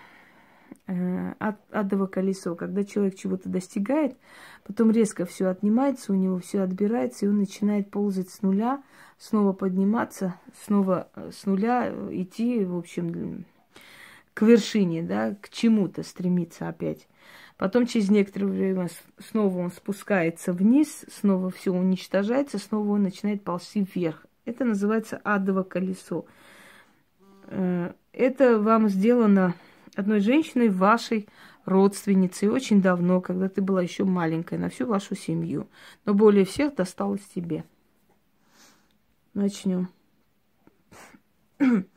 э, 0.88 1.34
адово 1.72 2.08
колесо. 2.08 2.56
Когда 2.56 2.84
человек 2.84 3.16
чего-то 3.16 3.50
достигает, 3.50 4.18
потом 4.64 4.92
резко 4.92 5.26
все 5.26 5.48
отнимается, 5.48 6.12
у 6.12 6.16
него 6.16 6.40
все 6.40 6.62
отбирается, 6.62 7.26
и 7.26 7.30
он 7.30 7.38
начинает 7.38 7.90
ползать 7.92 8.30
с 8.30 8.42
нуля, 8.42 8.84
снова 9.18 9.54
подниматься, 9.54 10.36
снова 10.66 11.10
э, 11.16 11.32
с 11.34 11.46
нуля 11.46 11.94
идти, 12.12 12.64
в 12.66 12.78
общем, 12.78 13.46
к 14.34 14.42
вершине, 14.42 15.04
да, 15.04 15.36
к 15.40 15.50
чему-то 15.50 16.04
стремиться 16.04 16.68
опять. 16.68 17.08
Потом 17.58 17.86
через 17.86 18.10
некоторое 18.10 18.48
время 18.48 18.90
снова 19.20 19.60
он 19.60 19.72
спускается 19.72 20.54
вниз, 20.54 21.06
снова 21.10 21.50
все 21.50 21.72
уничтожается, 21.72 22.58
снова 22.58 22.94
он 22.94 23.04
начинает 23.04 23.44
ползти 23.44 23.88
вверх. 23.94 24.26
Это 24.46 24.66
называется 24.66 25.22
адово 25.24 25.64
колесо. 25.64 26.26
Э, 27.48 27.94
это 28.12 28.60
вам 28.60 28.90
сделано 28.90 29.56
одной 29.96 30.20
женщиной, 30.20 30.70
вашей 30.70 31.28
родственницей, 31.66 32.50
очень 32.50 32.82
давно, 32.82 33.22
когда 33.22 33.50
ты 33.50 33.62
была 33.62 33.82
еще 33.82 34.04
маленькая, 34.04 34.60
на 34.60 34.70
всю 34.70 34.86
вашу 34.86 35.16
семью. 35.16 35.68
Но 36.06 36.14
более 36.14 36.46
всех 36.46 36.76
досталось 36.76 37.22
тебе. 37.34 37.64
Начнем. 39.34 39.90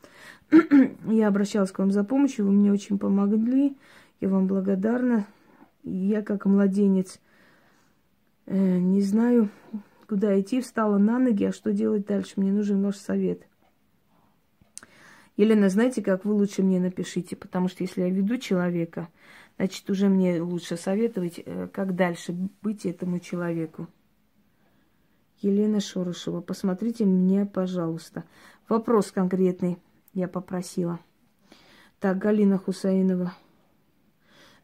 Я 1.05 1.27
обращалась 1.27 1.71
к 1.71 1.79
вам 1.79 1.91
за 1.91 2.03
помощью, 2.03 2.45
вы 2.45 2.51
мне 2.51 2.71
очень 2.71 2.97
помогли. 2.97 3.77
Я 4.19 4.29
вам 4.29 4.47
благодарна. 4.47 5.27
Я, 5.83 6.21
как 6.21 6.45
младенец, 6.45 7.19
э, 8.45 8.77
не 8.79 9.01
знаю, 9.01 9.49
куда 10.07 10.39
идти, 10.39 10.61
встала 10.61 10.97
на 10.97 11.19
ноги, 11.19 11.45
а 11.45 11.53
что 11.53 11.71
делать 11.71 12.05
дальше? 12.05 12.33
Мне 12.37 12.51
нужен 12.51 12.81
ваш 12.83 12.97
совет. 12.97 13.46
Елена, 15.37 15.69
знаете, 15.69 16.01
как 16.01 16.25
вы 16.25 16.33
лучше 16.33 16.63
мне 16.63 16.79
напишите, 16.79 17.35
потому 17.35 17.67
что 17.67 17.83
если 17.83 18.01
я 18.01 18.09
веду 18.09 18.37
человека, 18.37 19.07
значит, 19.57 19.87
уже 19.89 20.09
мне 20.09 20.41
лучше 20.41 20.77
советовать, 20.77 21.39
э, 21.45 21.67
как 21.71 21.95
дальше 21.95 22.33
быть 22.63 22.85
этому 22.87 23.19
человеку. 23.19 23.87
Елена 25.39 25.79
Шорошева, 25.79 26.41
посмотрите 26.41 27.05
меня, 27.05 27.45
пожалуйста. 27.45 28.23
Вопрос 28.67 29.11
конкретный 29.11 29.77
я 30.13 30.27
попросила. 30.27 30.99
Так, 31.99 32.17
Галина 32.17 32.57
Хусаинова. 32.57 33.33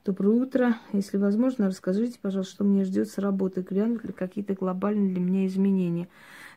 Доброе 0.05 0.35
утро. 0.35 0.75
Если 0.91 1.15
возможно, 1.15 1.67
расскажите, 1.67 2.19
пожалуйста, 2.21 2.55
что 2.55 2.63
мне 2.65 2.83
ждет 2.83 3.09
с 3.09 3.17
работы. 3.19 3.61
Глянут 3.61 4.03
ли 4.03 4.11
какие-то 4.11 4.53
глобальные 4.53 5.13
для 5.13 5.21
меня 5.21 5.45
изменения? 5.45 6.09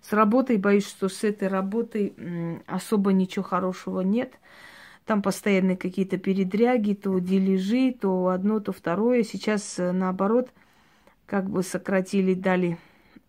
С 0.02 0.12
работой, 0.12 0.56
боюсь, 0.56 0.88
что 0.88 1.08
с 1.08 1.22
этой 1.22 1.46
работой 1.46 2.12
особо 2.66 3.12
ничего 3.12 3.44
хорошего 3.44 4.00
нет. 4.00 4.34
Там 5.04 5.22
постоянно 5.22 5.76
какие-то 5.76 6.18
передряги, 6.18 6.94
то 6.94 7.16
дележи, 7.20 7.92
то 7.92 8.30
одно, 8.30 8.58
то 8.58 8.72
второе. 8.72 9.22
Сейчас, 9.22 9.78
э, 9.78 9.92
наоборот, 9.92 10.50
как 11.26 11.48
бы 11.48 11.62
сократили, 11.62 12.34
дали 12.34 12.78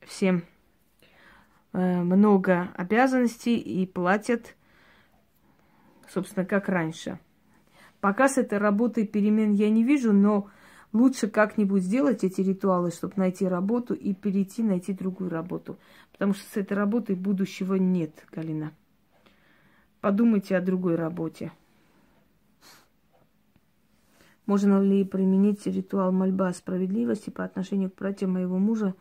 всем 0.01 0.43
э, 1.73 2.01
много 2.01 2.69
обязанностей 2.75 3.57
и 3.57 3.85
платят 3.85 4.55
собственно, 6.09 6.45
как 6.45 6.69
раньше. 6.69 7.19
Пока 8.01 8.29
с 8.29 8.37
этой 8.37 8.59
работой 8.59 9.07
перемен 9.07 9.53
я 9.53 9.69
не 9.69 9.83
вижу, 9.83 10.13
но 10.13 10.49
лучше 10.93 11.27
как-нибудь 11.27 11.83
сделать 11.83 12.23
эти 12.23 12.41
ритуалы, 12.41 12.91
чтобы 12.91 13.13
найти 13.17 13.47
работу 13.47 13.93
и 13.93 14.13
перейти, 14.13 14.63
найти 14.63 14.93
другую 14.93 15.29
работу. 15.29 15.77
Потому 16.11 16.33
что 16.33 16.43
с 16.49 16.57
этой 16.57 16.73
работой 16.73 17.15
будущего 17.15 17.75
нет, 17.75 18.25
Галина. 18.31 18.71
Подумайте 19.99 20.55
о 20.55 20.61
другой 20.61 20.95
работе. 20.95 21.51
Можно 24.45 24.81
ли 24.81 25.03
применить 25.03 25.65
ритуал 25.65 26.11
мольба 26.11 26.53
справедливости 26.53 27.29
по 27.29 27.43
отношению 27.43 27.91
к 27.91 27.95
братьям 27.95 28.31
моего 28.31 28.57
мужа, 28.57 28.93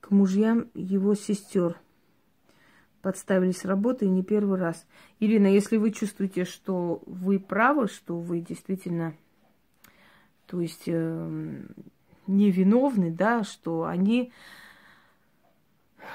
к 0.00 0.10
мужьям 0.10 0.68
его 0.74 1.14
сестер– 1.14 1.76
подставили 3.02 3.52
с 3.52 3.64
работы 3.64 4.08
не 4.08 4.22
первый 4.22 4.58
раз. 4.58 4.86
Ирина, 5.20 5.46
если 5.46 5.76
вы 5.76 5.90
чувствуете, 5.90 6.44
что 6.44 7.02
вы 7.06 7.38
правы, 7.38 7.88
что 7.88 8.18
вы 8.18 8.40
действительно, 8.40 9.14
то 10.46 10.60
есть 10.60 10.84
э, 10.86 11.62
невиновны, 12.26 13.10
да, 13.10 13.44
что 13.44 13.84
они, 13.84 14.32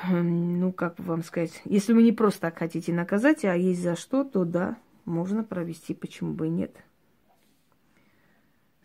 э, 0.09 0.21
ну, 0.21 0.71
как 0.71 0.99
вам 0.99 1.23
сказать, 1.23 1.61
если 1.65 1.93
вы 1.93 2.03
не 2.03 2.11
просто 2.11 2.41
так 2.41 2.59
хотите 2.59 2.93
наказать, 2.93 3.45
а 3.45 3.55
есть 3.55 3.81
за 3.81 3.95
что, 3.95 4.23
то 4.23 4.45
да, 4.45 4.77
можно 5.05 5.43
провести, 5.43 5.93
почему 5.93 6.33
бы 6.33 6.47
и 6.47 6.51
нет 6.51 6.75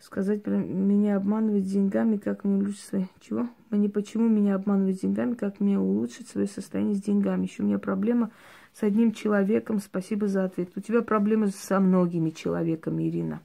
сказать 0.01 0.43
про 0.43 0.57
меня 0.57 1.17
обманывать 1.17 1.65
деньгами, 1.65 2.17
как 2.17 2.43
мне 2.43 2.55
улучшить 2.55 2.81
свои... 2.81 3.05
Чего? 3.19 3.47
Мне 3.69 3.89
почему 3.89 4.27
меня 4.27 4.55
обманывать 4.55 5.01
деньгами, 5.01 5.35
как 5.35 5.59
мне 5.59 5.79
улучшить 5.79 6.27
свое 6.27 6.47
состояние 6.47 6.95
с 6.95 7.01
деньгами? 7.01 7.45
Еще 7.45 7.63
у 7.63 7.65
меня 7.65 7.79
проблема 7.79 8.31
с 8.73 8.83
одним 8.83 9.11
человеком. 9.11 9.79
Спасибо 9.79 10.27
за 10.27 10.45
ответ. 10.45 10.69
У 10.75 10.79
тебя 10.79 11.01
проблемы 11.01 11.47
со 11.47 11.79
многими 11.79 12.29
человеками, 12.29 13.09
Ирина. 13.09 13.41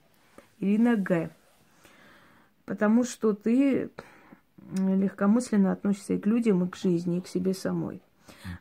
Ирина 0.60 0.96
Г. 0.96 1.30
Потому 2.64 3.04
что 3.04 3.34
ты 3.34 3.90
легкомысленно 4.78 5.72
относишься 5.72 6.14
и 6.14 6.18
к 6.18 6.26
людям, 6.26 6.64
и 6.64 6.68
к 6.68 6.76
жизни, 6.76 7.18
и 7.18 7.20
к 7.20 7.26
себе 7.26 7.52
самой. 7.52 8.00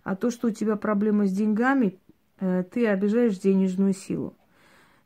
А 0.04 0.16
то, 0.16 0.30
что 0.32 0.48
у 0.48 0.52
тебя 0.52 0.76
проблемы 0.76 1.28
с 1.28 1.32
деньгами, 1.32 1.98
э, 2.40 2.64
ты 2.70 2.88
обижаешь 2.88 3.40
денежную 3.40 3.94
силу 3.94 4.36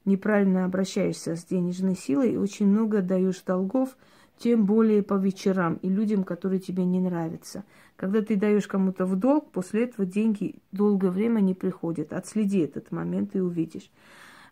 неправильно 0.07 0.65
обращаешься 0.65 1.35
с 1.35 1.45
денежной 1.45 1.95
силой 1.95 2.37
очень 2.37 2.67
много 2.67 3.01
даешь 3.01 3.41
долгов, 3.41 3.95
тем 4.37 4.65
более 4.65 5.03
по 5.03 5.15
вечерам 5.15 5.75
и 5.75 5.89
людям, 5.89 6.23
которые 6.23 6.59
тебе 6.59 6.85
не 6.85 6.99
нравятся. 6.99 7.63
Когда 7.95 8.21
ты 8.21 8.35
даешь 8.35 8.67
кому-то 8.67 9.05
в 9.05 9.15
долг, 9.15 9.51
после 9.51 9.83
этого 9.83 10.07
деньги 10.07 10.55
долгое 10.71 11.11
время 11.11 11.41
не 11.41 11.53
приходят. 11.53 12.13
Отследи 12.13 12.59
этот 12.59 12.91
момент 12.91 13.35
и 13.35 13.41
увидишь. 13.41 13.91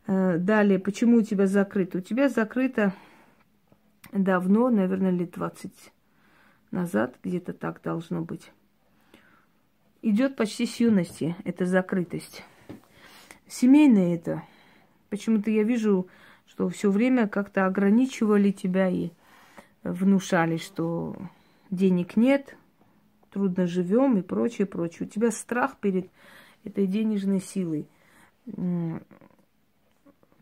Э, 0.08 0.38
далее, 0.38 0.80
почему 0.80 1.18
у 1.18 1.22
тебя 1.22 1.48
закрыто? 1.48 2.00
У 2.00 2.02
тебя 2.02 2.30
закрыто 2.30 2.94
давно, 4.12 4.70
наверное, 4.70 5.12
лет 5.12 5.32
20 5.32 5.72
назад, 6.72 7.16
где-то 7.24 7.54
так 7.54 7.82
должно 7.84 8.22
быть. 8.22 8.52
Идет 10.02 10.36
почти 10.36 10.66
с 10.66 10.80
юности 10.80 11.36
эта 11.46 11.66
закрытость. 11.66 12.44
Семейное 13.48 14.16
это– 14.16 14.44
Почему-то 15.16 15.50
я 15.50 15.64
вижу, 15.64 16.10
что 16.46 16.68
все 16.68 16.92
время 16.92 17.30
как-то 17.30 17.66
ограничивали 17.66 18.52
тебя 18.52 18.90
и 18.90 19.12
внушали, 19.82 20.58
что 20.58 21.16
денег 21.72 22.18
нет, 22.18 22.58
трудно 23.32 23.66
живем 23.66 24.18
и 24.18 24.22
прочее, 24.22 24.68
прочее. 24.68 25.08
У 25.08 25.10
тебя 25.10 25.32
страх 25.32 25.78
перед 25.78 26.12
этой 26.66 26.86
денежной 26.86 27.40
силой. 27.40 27.88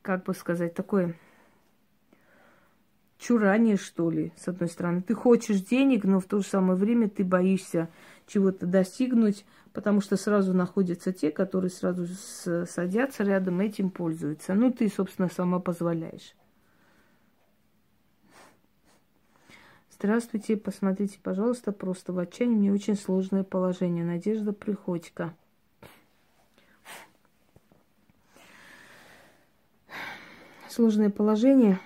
Как 0.02 0.24
бы 0.24 0.34
сказать, 0.34 0.74
такое 0.74 1.14
чурание, 3.20 3.78
что 3.78 4.10
ли, 4.10 4.34
с 4.38 4.48
одной 4.48 4.70
стороны. 4.70 5.04
Ты 5.04 5.14
хочешь 5.14 5.62
денег, 5.62 6.04
но 6.04 6.20
в 6.20 6.26
то 6.26 6.40
же 6.40 6.46
самое 6.46 6.80
время 6.80 7.10
ты 7.10 7.24
боишься 7.24 7.90
чего-то 8.26 8.66
достигнуть, 8.66 9.46
потому 9.74 10.02
что 10.02 10.16
сразу 10.16 10.54
находятся 10.54 11.12
те, 11.12 11.32
которые 11.32 11.72
сразу 11.72 12.06
садятся 12.06 13.24
рядом, 13.24 13.60
этим 13.60 13.90
пользуются. 13.90 14.54
Ну, 14.54 14.72
ты, 14.72 14.88
собственно, 14.88 15.30
сама 15.30 15.60
позволяешь. 15.60 16.36
Здравствуйте, 19.90 20.58
посмотрите, 20.58 21.20
пожалуйста, 21.22 21.72
просто 21.72 22.14
в 22.14 22.20
отчаянии. 22.20 22.56
Мне 22.56 22.74
очень 22.74 22.96
сложное 22.96 23.44
положение. 23.44 24.04
Надежда 24.04 24.54
Приходько. 24.54 25.36
Сложное 30.68 31.12
положение, 31.12 31.80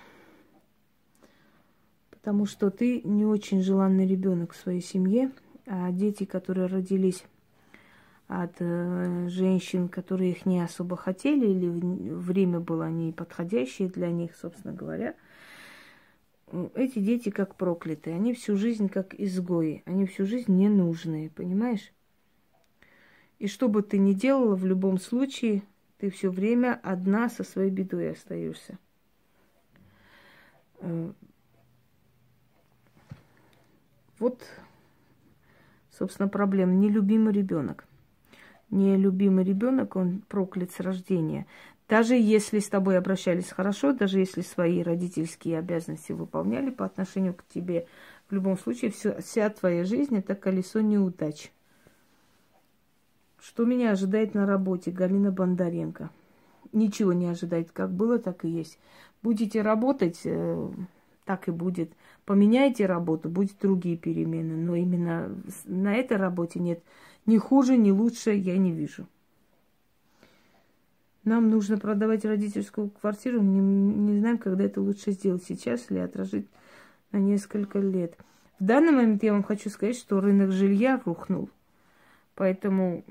потому 2.10 2.46
что 2.46 2.70
ты 2.70 3.02
не 3.02 3.26
очень 3.26 3.60
желанный 3.60 4.06
ребенок 4.06 4.54
в 4.54 4.56
своей 4.56 4.80
семье, 4.80 5.30
а 5.66 5.92
дети, 5.92 6.24
которые 6.24 6.68
родились 6.68 7.22
от 8.28 8.56
э, 8.60 9.28
женщин, 9.28 9.88
которые 9.88 10.32
их 10.32 10.44
не 10.44 10.60
особо 10.60 10.96
хотели, 10.96 11.46
или 11.46 11.68
время 12.12 12.60
было 12.60 12.90
неподходящее 12.90 13.88
для 13.88 14.10
них, 14.10 14.36
собственно 14.36 14.74
говоря. 14.74 15.16
Эти 16.74 16.98
дети 16.98 17.30
как 17.30 17.56
проклятые, 17.56 18.16
они 18.16 18.34
всю 18.34 18.56
жизнь 18.56 18.88
как 18.88 19.14
изгои, 19.14 19.82
они 19.86 20.06
всю 20.06 20.26
жизнь 20.26 20.54
ненужные, 20.54 21.30
понимаешь? 21.30 21.92
И 23.38 23.46
что 23.46 23.68
бы 23.68 23.82
ты 23.82 23.98
ни 23.98 24.12
делала, 24.12 24.54
в 24.54 24.66
любом 24.66 24.98
случае, 24.98 25.62
ты 25.96 26.10
все 26.10 26.30
время 26.30 26.78
одна 26.82 27.30
со 27.30 27.44
своей 27.44 27.70
бедой 27.70 28.12
остаешься. 28.12 28.78
Э, 30.80 31.12
вот, 34.18 34.44
собственно, 35.90 36.28
проблема. 36.28 36.74
Нелюбимый 36.74 37.32
ребенок. 37.32 37.87
Нелюбимый 38.70 39.44
ребенок, 39.44 39.96
он 39.96 40.22
проклят 40.28 40.70
с 40.72 40.80
рождения. 40.80 41.46
Даже 41.88 42.14
если 42.14 42.58
с 42.58 42.68
тобой 42.68 42.98
обращались 42.98 43.48
хорошо, 43.48 43.92
даже 43.92 44.18
если 44.18 44.42
свои 44.42 44.82
родительские 44.82 45.58
обязанности 45.58 46.12
выполняли 46.12 46.68
по 46.68 46.84
отношению 46.84 47.32
к 47.32 47.44
тебе, 47.48 47.86
в 48.28 48.34
любом 48.34 48.58
случае 48.58 48.90
все, 48.90 49.18
вся 49.22 49.48
твоя 49.48 49.84
жизнь 49.84 50.16
это 50.16 50.34
колесо 50.34 50.82
неудач. 50.82 51.50
Что 53.40 53.64
меня 53.64 53.92
ожидает 53.92 54.34
на 54.34 54.44
работе? 54.44 54.90
Галина 54.90 55.32
Бондаренко. 55.32 56.10
Ничего 56.72 57.14
не 57.14 57.26
ожидает. 57.26 57.70
Как 57.72 57.90
было, 57.90 58.18
так 58.18 58.44
и 58.44 58.48
есть. 58.50 58.78
Будете 59.22 59.62
работать, 59.62 60.20
э, 60.24 60.70
так 61.24 61.48
и 61.48 61.52
будет. 61.52 61.92
Поменяете 62.26 62.84
работу, 62.84 63.30
будут 63.30 63.58
другие 63.60 63.96
перемены. 63.96 64.56
Но 64.56 64.74
именно 64.74 65.34
на 65.64 65.94
этой 65.94 66.18
работе 66.18 66.58
нет 66.58 66.82
ни 67.28 67.36
хуже, 67.36 67.76
ни 67.76 67.90
лучше 67.90 68.32
я 68.32 68.56
не 68.56 68.72
вижу. 68.72 69.06
Нам 71.24 71.50
нужно 71.50 71.76
продавать 71.76 72.24
родительскую 72.24 72.88
квартиру. 72.88 73.42
Не, 73.42 73.60
не 73.60 74.18
знаем, 74.18 74.38
когда 74.38 74.64
это 74.64 74.80
лучше 74.80 75.12
сделать, 75.12 75.44
сейчас 75.44 75.90
или 75.90 75.98
отложить 75.98 76.46
на 77.12 77.18
несколько 77.18 77.80
лет. 77.80 78.16
В 78.58 78.64
данный 78.64 78.92
момент 78.92 79.22
я 79.22 79.34
вам 79.34 79.42
хочу 79.42 79.68
сказать, 79.68 79.96
что 79.96 80.22
рынок 80.22 80.52
жилья 80.52 81.02
рухнул. 81.04 81.50
Поэтому 82.34 83.04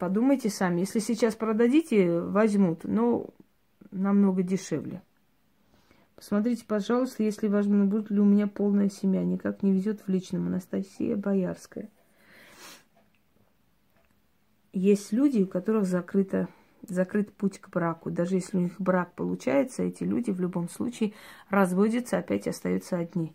подумайте 0.00 0.50
сами. 0.50 0.80
Если 0.80 0.98
сейчас 0.98 1.36
продадите, 1.36 2.20
возьмут, 2.20 2.80
но 2.82 3.26
намного 3.92 4.42
дешевле. 4.42 5.00
Посмотрите, 6.16 6.64
пожалуйста, 6.66 7.22
если 7.22 7.46
важно, 7.46 7.84
будет 7.84 8.10
ли 8.10 8.18
у 8.18 8.24
меня 8.24 8.48
полная 8.48 8.88
семья. 8.88 9.22
Никак 9.22 9.62
не 9.62 9.70
везет 9.70 10.00
в 10.00 10.08
личном. 10.08 10.48
Анастасия 10.48 11.16
Боярская. 11.16 11.88
Есть 14.72 15.12
люди, 15.12 15.42
у 15.42 15.46
которых 15.46 15.84
закрыто 15.84 16.48
закрыт 16.88 17.32
путь 17.32 17.58
к 17.58 17.68
браку. 17.68 18.10
Даже 18.10 18.36
если 18.36 18.56
у 18.56 18.60
них 18.60 18.80
брак 18.80 19.12
получается, 19.14 19.82
эти 19.82 20.04
люди 20.04 20.30
в 20.30 20.40
любом 20.40 20.68
случае 20.68 21.12
разводятся, 21.48 22.18
опять 22.18 22.48
остаются 22.48 22.96
одни. 22.98 23.34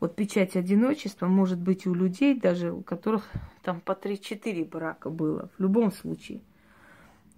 Вот 0.00 0.16
печать 0.16 0.56
одиночества 0.56 1.26
может 1.26 1.60
быть 1.60 1.86
у 1.86 1.94
людей, 1.94 2.38
даже 2.38 2.72
у 2.72 2.82
которых 2.82 3.30
там 3.62 3.80
по 3.80 3.92
3-4 3.92 4.68
брака 4.68 5.10
было. 5.10 5.48
В 5.56 5.62
любом 5.62 5.92
случае. 5.92 6.40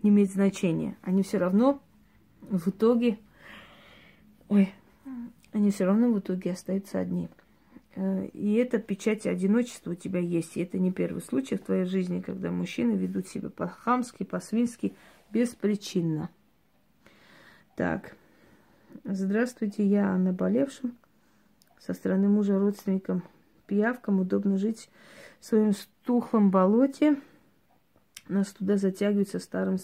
Не 0.03 0.11
имеет 0.11 0.33
значения. 0.33 0.97
Они 1.03 1.23
все 1.23 1.39
равно 1.39 1.81
в 2.41 2.69
итоге... 2.69 3.19
Ой, 4.49 4.73
они 5.53 5.71
все 5.71 5.85
равно 5.85 6.11
в 6.11 6.19
итоге 6.19 6.53
остаются 6.53 6.99
одни. 6.99 7.29
Э, 7.97 8.27
и 8.33 8.55
эта 8.55 8.79
печать 8.79 9.27
одиночества 9.27 9.93
у 9.93 9.95
тебя 9.95 10.21
есть. 10.21 10.57
И 10.57 10.63
это 10.63 10.79
не 10.79 10.93
первый 10.93 11.23
случай 11.23 11.57
в 11.57 11.63
твоей 11.63 11.85
жизни, 11.85 12.21
когда 12.21 12.51
мужчины 12.51 12.93
ведут 12.93 13.29
себя 13.29 13.51
по-хамски, 13.51 14.25
по-свински, 14.25 14.95
беспричинно. 15.31 16.31
Так. 17.77 18.17
Здравствуйте, 19.05 19.85
я 19.85 20.11
о 20.11 20.19
наболевшем. 20.19 20.97
Со 21.79 21.95
стороны 21.95 22.29
мужа 22.29 22.59
родственникам 22.59 23.23
пиявкам 23.67 24.21
удобно 24.21 24.57
жить 24.57 24.89
в 25.41 25.45
своем 25.45 25.73
стухлом 25.73 26.51
болоте. 26.51 27.21
Нас 28.29 28.53
туда 28.53 28.77
затягиваются 28.77 29.39
старым 29.39 29.79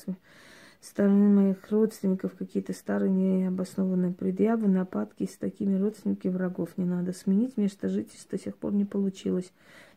стороны 0.81 1.29
моих 1.29 1.71
родственников 1.71 2.33
какие-то 2.38 2.73
старые 2.73 3.11
необоснованные 3.11 4.12
предъявы, 4.12 4.69
нападки. 4.69 5.29
С 5.31 5.37
такими 5.37 5.79
родственниками 5.79 6.33
врагов 6.33 6.71
не 6.77 6.85
надо 6.85 7.12
сменить. 7.12 7.57
Место 7.57 7.88
жительства 7.88 8.38
до 8.38 8.45
сих 8.45 8.57
пор 8.57 8.73
не 8.73 8.85
получилось. 8.85 9.53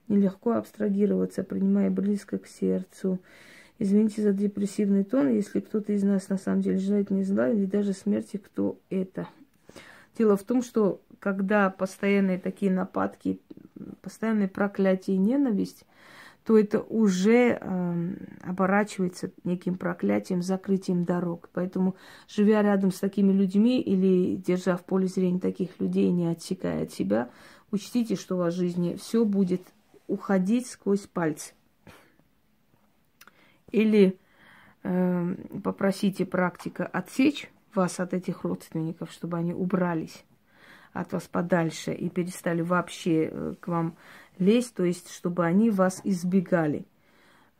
Нелегко 0.08 0.52
абстрагироваться, 0.52 1.44
принимая 1.44 1.90
близко 1.90 2.38
к 2.38 2.48
сердцу. 2.48 3.20
Извините 3.80 4.22
за 4.22 4.34
депрессивный 4.34 5.04
тон, 5.04 5.30
если 5.30 5.60
кто-то 5.60 5.94
из 5.94 6.04
нас 6.04 6.30
на 6.30 6.38
самом 6.38 6.62
деле 6.62 6.78
желает 6.78 7.10
мне 7.10 7.24
зла 7.24 7.50
или 7.50 7.66
даже 7.66 7.94
смерти, 7.94 8.38
кто 8.38 8.78
это. 8.90 9.28
Дело 10.18 10.38
в 10.38 10.44
том, 10.44 10.62
что 10.62 11.02
когда 11.20 11.70
постоянные 11.70 12.38
такие 12.38 12.72
нападки, 12.72 13.40
постоянные 14.02 14.48
проклятия 14.48 15.14
и 15.14 15.18
ненависть, 15.18 15.86
то 16.46 16.58
это 16.58 16.82
уже 16.82 17.58
э, 17.60 18.16
оборачивается 18.42 19.32
неким 19.44 19.78
проклятием, 19.78 20.42
закрытием 20.42 21.06
дорог. 21.06 21.50
Поэтому, 21.54 21.96
живя 22.28 22.62
рядом 22.62 22.92
с 22.92 23.00
такими 23.00 23.32
людьми 23.32 23.82
или 23.82 24.36
держа 24.36 24.76
в 24.76 24.84
поле 24.84 25.08
зрения 25.08 25.40
таких 25.40 25.80
людей, 25.80 26.12
не 26.12 26.28
отсекая 26.28 26.84
от 26.84 26.92
себя, 26.92 27.30
учтите, 27.72 28.16
что 28.16 28.36
у 28.36 28.40
вас 28.40 28.56
в 28.56 28.58
жизни 28.58 28.96
все 28.96 29.24
будет 29.24 29.62
уходить 30.08 30.68
сквозь 30.68 31.08
пальцы. 31.08 31.54
Или 33.72 34.20
э, 34.84 35.36
попросите 35.64 36.26
практика 36.26 36.86
отсечь 36.86 37.50
вас 37.74 38.02
от 38.02 38.14
этих 38.14 38.44
родственников, 38.44 39.12
чтобы 39.12 39.38
они 39.38 39.54
убрались 39.54 40.26
от 40.94 41.12
вас 41.12 41.24
подальше 41.24 41.92
и 41.92 42.10
перестали 42.10 42.62
вообще 42.62 43.30
э, 43.32 43.56
к 43.60 43.68
вам 43.68 43.96
лезть, 44.40 44.76
то 44.76 44.84
есть 44.84 45.12
чтобы 45.12 45.46
они 45.46 45.70
вас 45.70 46.02
избегали. 46.04 46.86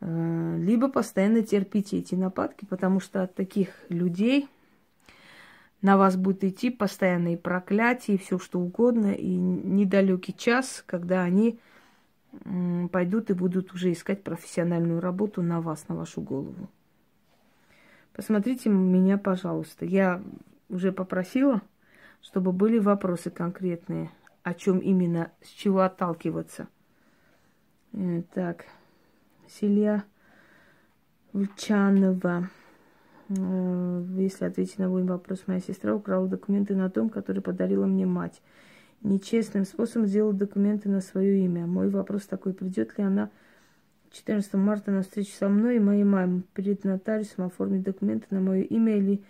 Э, 0.00 0.56
либо 0.58 0.88
постоянно 0.88 1.42
терпите 1.42 1.98
эти 1.98 2.14
нападки, 2.14 2.64
потому 2.64 3.00
что 3.00 3.22
от 3.22 3.34
таких 3.34 3.68
людей 3.88 4.48
на 5.82 5.98
вас 5.98 6.16
будет 6.16 6.44
идти 6.44 6.70
постоянные 6.70 7.36
проклятия, 7.36 8.16
все 8.16 8.38
что 8.38 8.58
угодно, 8.58 9.12
и 9.12 9.36
недалекий 9.36 10.34
час, 10.34 10.82
когда 10.86 11.22
они 11.22 11.58
пойдут 12.90 13.30
и 13.30 13.34
будут 13.34 13.72
уже 13.72 13.92
искать 13.92 14.22
профессиональную 14.24 15.00
работу 15.00 15.42
на 15.42 15.60
вас, 15.60 15.86
на 15.88 15.94
вашу 15.94 16.20
голову. 16.20 16.68
Посмотрите 18.12 18.70
меня, 18.70 19.18
пожалуйста. 19.18 19.84
Я 19.84 20.22
уже 20.68 20.92
попросила, 20.92 21.62
чтобы 22.22 22.52
были 22.52 22.78
вопросы 22.78 23.30
конкретные, 23.30 24.10
о 24.44 24.54
чем 24.54 24.78
именно, 24.78 25.32
с 25.42 25.48
чего 25.48 25.80
отталкиваться. 25.80 26.68
Э, 27.92 28.22
так, 28.32 28.66
Силья 29.48 30.04
Вульчанова. 31.32 32.48
Э, 33.30 34.04
если 34.16 34.44
ответить 34.44 34.78
на 34.78 34.88
мой 34.88 35.02
вопрос, 35.02 35.42
моя 35.46 35.60
сестра 35.60 35.94
украла 35.94 36.28
документы 36.28 36.76
на 36.76 36.88
дом, 36.88 37.10
который 37.10 37.42
подарила 37.42 37.86
мне 37.86 38.06
мать 38.06 38.40
нечестным 39.04 39.64
способом 39.64 40.08
сделала 40.08 40.32
документы 40.32 40.88
на 40.88 41.00
свое 41.00 41.44
имя. 41.44 41.66
Мой 41.66 41.88
вопрос 41.88 42.22
такой, 42.22 42.54
придет 42.54 42.98
ли 42.98 43.04
она 43.04 43.30
14 44.10 44.54
марта 44.54 44.90
на 44.90 45.02
встречу 45.02 45.32
со 45.32 45.48
мной 45.48 45.76
и 45.76 45.80
моей 45.80 46.04
мамой 46.04 46.42
перед 46.54 46.84
нотариусом 46.84 47.46
оформить 47.46 47.82
документы 47.82 48.26
на 48.30 48.40
мое 48.40 48.62
имя 48.62 48.96
или 48.96 49.22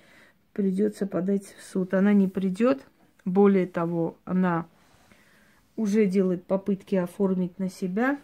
придется 0.52 1.06
подать 1.06 1.44
в 1.44 1.62
суд. 1.64 1.92
Она 1.92 2.12
не 2.12 2.28
придет. 2.28 2.86
Более 3.24 3.66
того, 3.66 4.18
она 4.24 4.66
уже 5.76 6.06
делает 6.06 6.44
попытки 6.44 6.94
оформить 6.94 7.58
на 7.58 7.68
себя. 7.68 8.18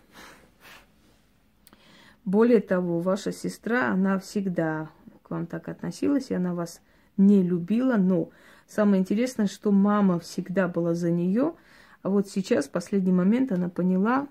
Более 2.24 2.60
того, 2.60 3.00
ваша 3.00 3.32
сестра, 3.32 3.88
она 3.90 4.18
всегда 4.18 4.90
к 5.22 5.30
вам 5.30 5.46
так 5.46 5.68
относилась, 5.68 6.30
и 6.30 6.34
она 6.34 6.54
вас 6.54 6.80
не 7.16 7.42
любила, 7.42 7.96
но 7.96 8.30
Самое 8.70 9.00
интересное, 9.00 9.48
что 9.48 9.72
мама 9.72 10.20
всегда 10.20 10.68
была 10.68 10.94
за 10.94 11.10
нее, 11.10 11.54
а 12.02 12.08
вот 12.08 12.28
сейчас, 12.28 12.66
в 12.66 12.70
последний 12.70 13.10
момент, 13.10 13.50
она 13.50 13.68
поняла, 13.68 14.28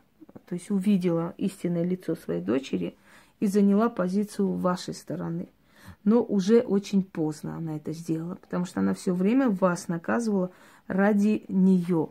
то 0.47 0.55
есть 0.55 0.71
увидела 0.71 1.33
истинное 1.37 1.83
лицо 1.83 2.15
своей 2.15 2.41
дочери 2.41 2.95
и 3.41 3.47
заняла 3.47 3.89
позицию 3.89 4.53
вашей 4.53 4.93
стороны. 4.93 5.49
Но 6.05 6.23
уже 6.23 6.61
очень 6.61 7.03
поздно 7.03 7.57
она 7.57 7.75
это 7.75 7.91
сделала, 7.91 8.35
потому 8.35 8.63
что 8.63 8.79
она 8.79 8.93
все 8.93 9.13
время 9.13 9.49
вас 9.49 9.89
наказывала 9.89 10.51
ради 10.87 11.43
нее. 11.49 12.07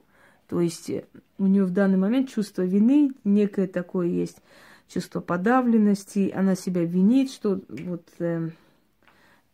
То 0.49 0.61
есть 0.61 0.91
э, 0.91 1.05
у 1.39 1.47
нее 1.47 1.65
в 1.65 1.71
данный 1.71 1.99
момент 1.99 2.31
чувство 2.31 2.63
вины, 2.63 3.13
некое 3.25 3.67
такое 3.67 4.09
есть 4.09 4.39
чувство 4.89 5.21
подавленности, 5.21 6.33
она 6.35 6.55
себя 6.55 6.85
винит, 6.85 7.31
что 7.31 7.61
вот 7.69 8.09
э, 8.19 8.51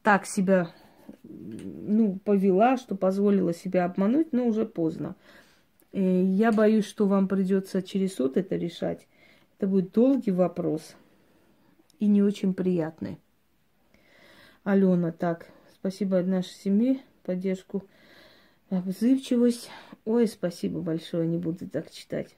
так 0.03 0.27
себя 0.27 0.71
ну, 1.23 2.19
повела, 2.25 2.77
что 2.77 2.95
позволила 2.95 3.53
себя 3.53 3.85
обмануть, 3.85 4.33
но 4.33 4.47
уже 4.47 4.65
поздно. 4.65 5.17
И 5.93 6.03
я 6.03 6.53
боюсь, 6.53 6.87
что 6.87 7.07
вам 7.07 7.29
придется 7.29 7.83
через 7.83 8.15
суд 8.15 8.37
это 8.37 8.57
решать. 8.57 9.07
Это 9.59 9.69
будет 9.69 9.93
долгий 9.93 10.33
вопрос 10.33 10.95
и 11.99 12.07
не 12.07 12.23
очень 12.23 12.55
приятный. 12.55 13.19
Алена, 14.65 15.13
так, 15.13 15.47
спасибо 15.75 16.23
нашей 16.23 16.55
семьи, 16.55 17.03
поддержку, 17.23 17.85
отзывчивость. 18.71 19.71
Ой, 20.05 20.27
спасибо 20.27 20.81
большое, 20.81 21.27
не 21.27 21.38
буду 21.38 21.69
так 21.69 21.90
читать. 21.90 22.37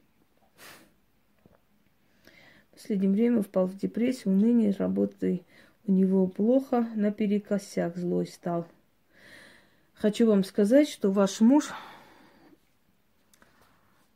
В 2.70 2.74
последнее 2.74 3.11
время 3.11 3.42
впал 3.42 3.66
в 3.66 3.76
депрессию, 3.76 4.35
уныние, 4.35 4.72
работы 4.72 5.42
у 5.87 5.92
него 5.92 6.26
плохо, 6.26 6.88
наперекосяк 6.94 7.96
злой 7.96 8.26
стал. 8.26 8.66
Хочу 9.94 10.26
вам 10.26 10.44
сказать, 10.44 10.88
что 10.88 11.11
ваш 11.11 11.40
муж 11.40 11.70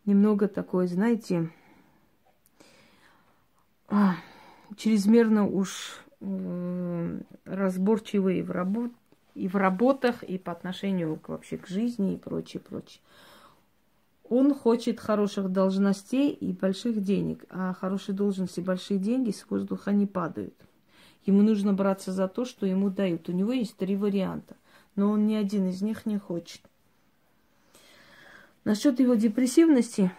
немного 0.04 0.46
такой, 0.46 0.86
знаете, 0.86 1.50
чрезмерно 4.76 5.46
уж 5.46 6.04
э, 6.20 7.20
разборчивый 7.44 8.42
в, 8.42 8.50
работ, 8.50 8.92
и 9.34 9.48
в 9.48 9.56
работах, 9.56 10.22
и 10.22 10.38
по 10.38 10.52
отношению 10.52 11.16
к, 11.16 11.28
вообще 11.28 11.56
к 11.56 11.66
жизни 11.66 12.14
и 12.14 12.18
прочее, 12.18 12.60
прочее. 12.60 13.00
Он 14.30 14.54
хочет 14.54 15.00
хороших 15.00 15.50
должностей 15.50 16.30
и 16.30 16.52
больших 16.52 17.02
денег, 17.02 17.44
а 17.50 17.74
хорошие 17.74 18.14
должности, 18.14 18.60
большие 18.60 19.00
деньги 19.00 19.32
с 19.32 19.44
воздуха 19.50 19.90
не 19.90 20.06
падают. 20.06 20.54
Ему 21.26 21.42
нужно 21.42 21.72
браться 21.72 22.12
за 22.12 22.28
то, 22.28 22.44
что 22.44 22.64
ему 22.64 22.90
дают. 22.90 23.28
У 23.28 23.32
него 23.32 23.50
есть 23.50 23.76
три 23.76 23.96
варианта, 23.96 24.56
но 24.94 25.10
он 25.10 25.26
ни 25.26 25.34
один 25.34 25.68
из 25.68 25.82
них 25.82 26.06
не 26.06 26.16
хочет. 26.16 26.60
Насчет 28.62 29.00
его 29.00 29.14
депрессивности 29.14 30.12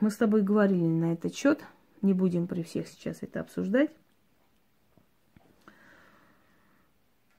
мы 0.00 0.10
с 0.10 0.16
тобой 0.16 0.40
говорили 0.40 0.86
на 0.86 1.12
этот 1.12 1.34
счет. 1.34 1.62
Не 2.00 2.14
будем 2.14 2.46
при 2.46 2.62
всех 2.62 2.88
сейчас 2.88 3.18
это 3.20 3.40
обсуждать. 3.40 3.90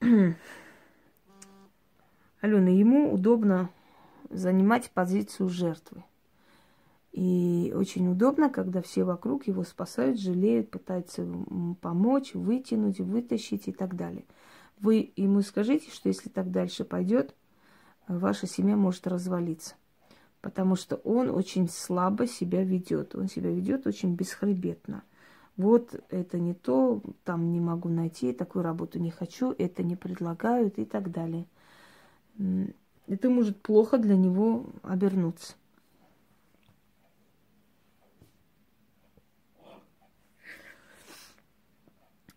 Алена, 2.40 2.70
ему 2.70 3.12
удобно 3.12 3.70
занимать 4.30 4.90
позицию 4.90 5.48
жертвы. 5.48 6.04
И 7.12 7.72
очень 7.74 8.08
удобно, 8.08 8.50
когда 8.50 8.82
все 8.82 9.04
вокруг 9.04 9.46
его 9.46 9.64
спасают, 9.64 10.20
жалеют, 10.20 10.70
пытаются 10.70 11.26
помочь, 11.80 12.34
вытянуть, 12.34 13.00
вытащить 13.00 13.68
и 13.68 13.72
так 13.72 13.96
далее. 13.96 14.24
Вы 14.78 15.12
ему 15.16 15.40
скажите, 15.40 15.90
что 15.90 16.10
если 16.10 16.28
так 16.28 16.50
дальше 16.50 16.84
пойдет, 16.84 17.34
ваша 18.06 18.46
семья 18.46 18.76
может 18.76 19.06
развалиться. 19.06 19.76
Потому 20.42 20.76
что 20.76 20.96
он 20.96 21.30
очень 21.30 21.70
слабо 21.70 22.26
себя 22.26 22.62
ведет. 22.62 23.14
Он 23.14 23.28
себя 23.28 23.50
ведет 23.50 23.86
очень 23.86 24.14
бесхребетно. 24.14 25.02
Вот 25.56 25.98
это 26.10 26.38
не 26.38 26.52
то, 26.52 27.02
там 27.24 27.50
не 27.50 27.60
могу 27.60 27.88
найти, 27.88 28.34
такую 28.34 28.62
работу 28.62 28.98
не 28.98 29.10
хочу, 29.10 29.54
это 29.56 29.82
не 29.82 29.96
предлагают 29.96 30.78
и 30.78 30.84
так 30.84 31.10
далее 31.10 31.46
это 33.06 33.30
может 33.30 33.60
плохо 33.60 33.98
для 33.98 34.16
него 34.16 34.66
обернуться. 34.82 35.54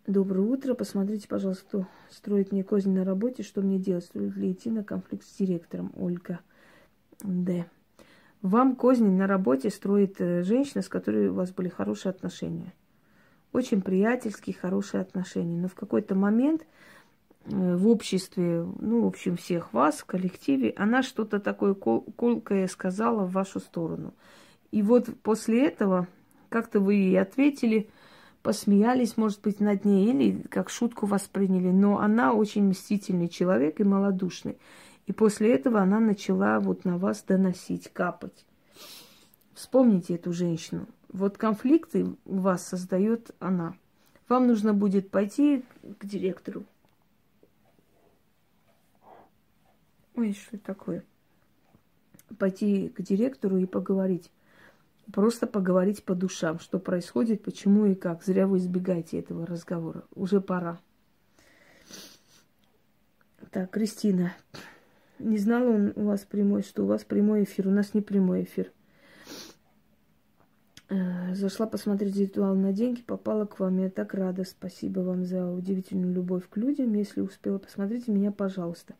Доброе 0.06 0.40
утро. 0.40 0.74
Посмотрите, 0.74 1.28
пожалуйста, 1.28 1.64
кто 1.64 1.86
строит 2.10 2.50
мне 2.50 2.64
козни 2.64 2.92
на 2.92 3.04
работе, 3.04 3.44
что 3.44 3.60
мне 3.60 3.78
делать? 3.78 4.04
Стоит 4.04 4.36
ли 4.36 4.50
идти 4.50 4.68
на 4.68 4.82
конфликт 4.82 5.24
с 5.24 5.36
директором? 5.36 5.92
Ольга 5.96 6.40
Д. 7.22 7.66
Вам 8.42 8.74
козни 8.74 9.08
на 9.08 9.26
работе 9.26 9.70
строит 9.70 10.20
э, 10.20 10.42
женщина, 10.42 10.82
с 10.82 10.88
которой 10.88 11.28
у 11.28 11.34
вас 11.34 11.52
были 11.52 11.68
хорошие 11.68 12.10
отношения. 12.10 12.72
Очень 13.52 13.82
приятельские, 13.82 14.56
хорошие 14.56 15.02
отношения. 15.02 15.60
Но 15.60 15.68
в 15.68 15.74
какой-то 15.74 16.14
момент 16.14 16.66
в 17.46 17.88
обществе, 17.88 18.66
ну, 18.80 19.02
в 19.02 19.06
общем, 19.06 19.36
всех 19.36 19.72
вас, 19.72 19.98
в 19.98 20.04
коллективе, 20.04 20.74
она 20.76 21.02
что-то 21.02 21.40
такое 21.40 21.74
кол- 21.74 22.06
колкое 22.16 22.66
сказала 22.68 23.24
в 23.24 23.32
вашу 23.32 23.60
сторону. 23.60 24.14
И 24.70 24.82
вот 24.82 25.08
после 25.22 25.66
этого 25.66 26.06
как-то 26.48 26.80
вы 26.80 26.94
ей 26.94 27.20
ответили, 27.20 27.88
посмеялись, 28.42 29.16
может 29.16 29.40
быть, 29.40 29.60
над 29.60 29.84
ней, 29.84 30.10
или 30.10 30.42
как 30.48 30.70
шутку 30.70 31.06
восприняли. 31.06 31.70
Но 31.70 31.98
она 31.98 32.32
очень 32.34 32.68
мстительный 32.68 33.28
человек 33.28 33.80
и 33.80 33.84
малодушный. 33.84 34.58
И 35.06 35.12
после 35.12 35.54
этого 35.54 35.80
она 35.80 35.98
начала 35.98 36.60
вот 36.60 36.84
на 36.84 36.98
вас 36.98 37.24
доносить, 37.26 37.90
капать. 37.92 38.46
Вспомните 39.54 40.14
эту 40.14 40.32
женщину. 40.32 40.86
Вот 41.12 41.36
конфликты 41.36 42.06
у 42.24 42.36
вас 42.36 42.66
создает 42.66 43.32
она. 43.40 43.74
Вам 44.28 44.46
нужно 44.46 44.72
будет 44.72 45.10
пойти 45.10 45.64
к 45.98 46.06
директору, 46.06 46.64
Ой, 50.20 50.34
что 50.34 50.58
такое? 50.58 51.02
Пойти 52.38 52.90
к 52.90 53.00
директору 53.00 53.56
и 53.56 53.64
поговорить. 53.64 54.30
Просто 55.10 55.46
поговорить 55.46 56.04
по 56.04 56.14
душам, 56.14 56.60
что 56.60 56.78
происходит, 56.78 57.42
почему 57.42 57.86
и 57.86 57.94
как. 57.94 58.22
Зря 58.22 58.46
вы 58.46 58.58
избегаете 58.58 59.18
этого 59.18 59.46
разговора. 59.46 60.04
Уже 60.14 60.42
пора. 60.42 60.78
Так, 63.50 63.70
Кристина. 63.70 64.34
Не 65.18 65.38
знала 65.38 65.70
он 65.70 65.94
у 65.96 66.04
вас 66.04 66.26
прямой, 66.26 66.64
что 66.64 66.82
у 66.82 66.86
вас 66.86 67.02
прямой 67.02 67.44
эфир. 67.44 67.68
У 67.68 67.70
нас 67.70 67.94
не 67.94 68.02
прямой 68.02 68.42
эфир. 68.42 68.70
Э, 70.90 71.34
зашла 71.34 71.66
посмотреть 71.66 72.16
ритуал 72.16 72.56
на 72.56 72.72
деньги, 72.72 73.00
попала 73.00 73.46
к 73.46 73.60
вам. 73.60 73.78
Я 73.78 73.90
так 73.90 74.12
рада. 74.12 74.42
Спасибо 74.44 75.00
вам 75.00 75.24
за 75.24 75.46
удивительную 75.46 76.12
любовь 76.12 76.48
к 76.50 76.56
людям. 76.56 76.92
Если 76.94 77.20
успела, 77.20 77.58
посмотрите 77.58 78.10
меня, 78.10 78.32
пожалуйста. 78.32 78.94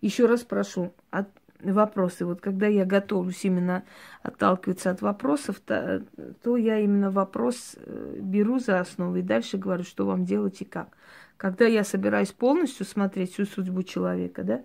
Еще 0.00 0.24
раз 0.24 0.40
прошу, 0.40 0.94
от 1.10 1.28
вопросы. 1.60 2.24
Вот 2.24 2.40
когда 2.40 2.66
я 2.66 2.86
готовлюсь 2.86 3.44
именно 3.44 3.84
отталкиваться 4.22 4.90
от 4.90 5.02
вопросов, 5.02 5.60
то, 5.60 6.02
то 6.42 6.56
я 6.56 6.78
именно 6.78 7.10
вопрос 7.10 7.76
э, 7.76 8.16
беру 8.20 8.58
за 8.58 8.80
основу 8.80 9.16
и 9.16 9.22
дальше 9.22 9.58
говорю, 9.58 9.84
что 9.84 10.06
вам 10.06 10.24
делать 10.24 10.62
и 10.62 10.64
как. 10.64 10.96
Когда 11.36 11.66
я 11.66 11.84
собираюсь 11.84 12.32
полностью 12.32 12.86
смотреть 12.86 13.34
всю 13.34 13.44
судьбу 13.44 13.82
человека, 13.82 14.44
да, 14.44 14.62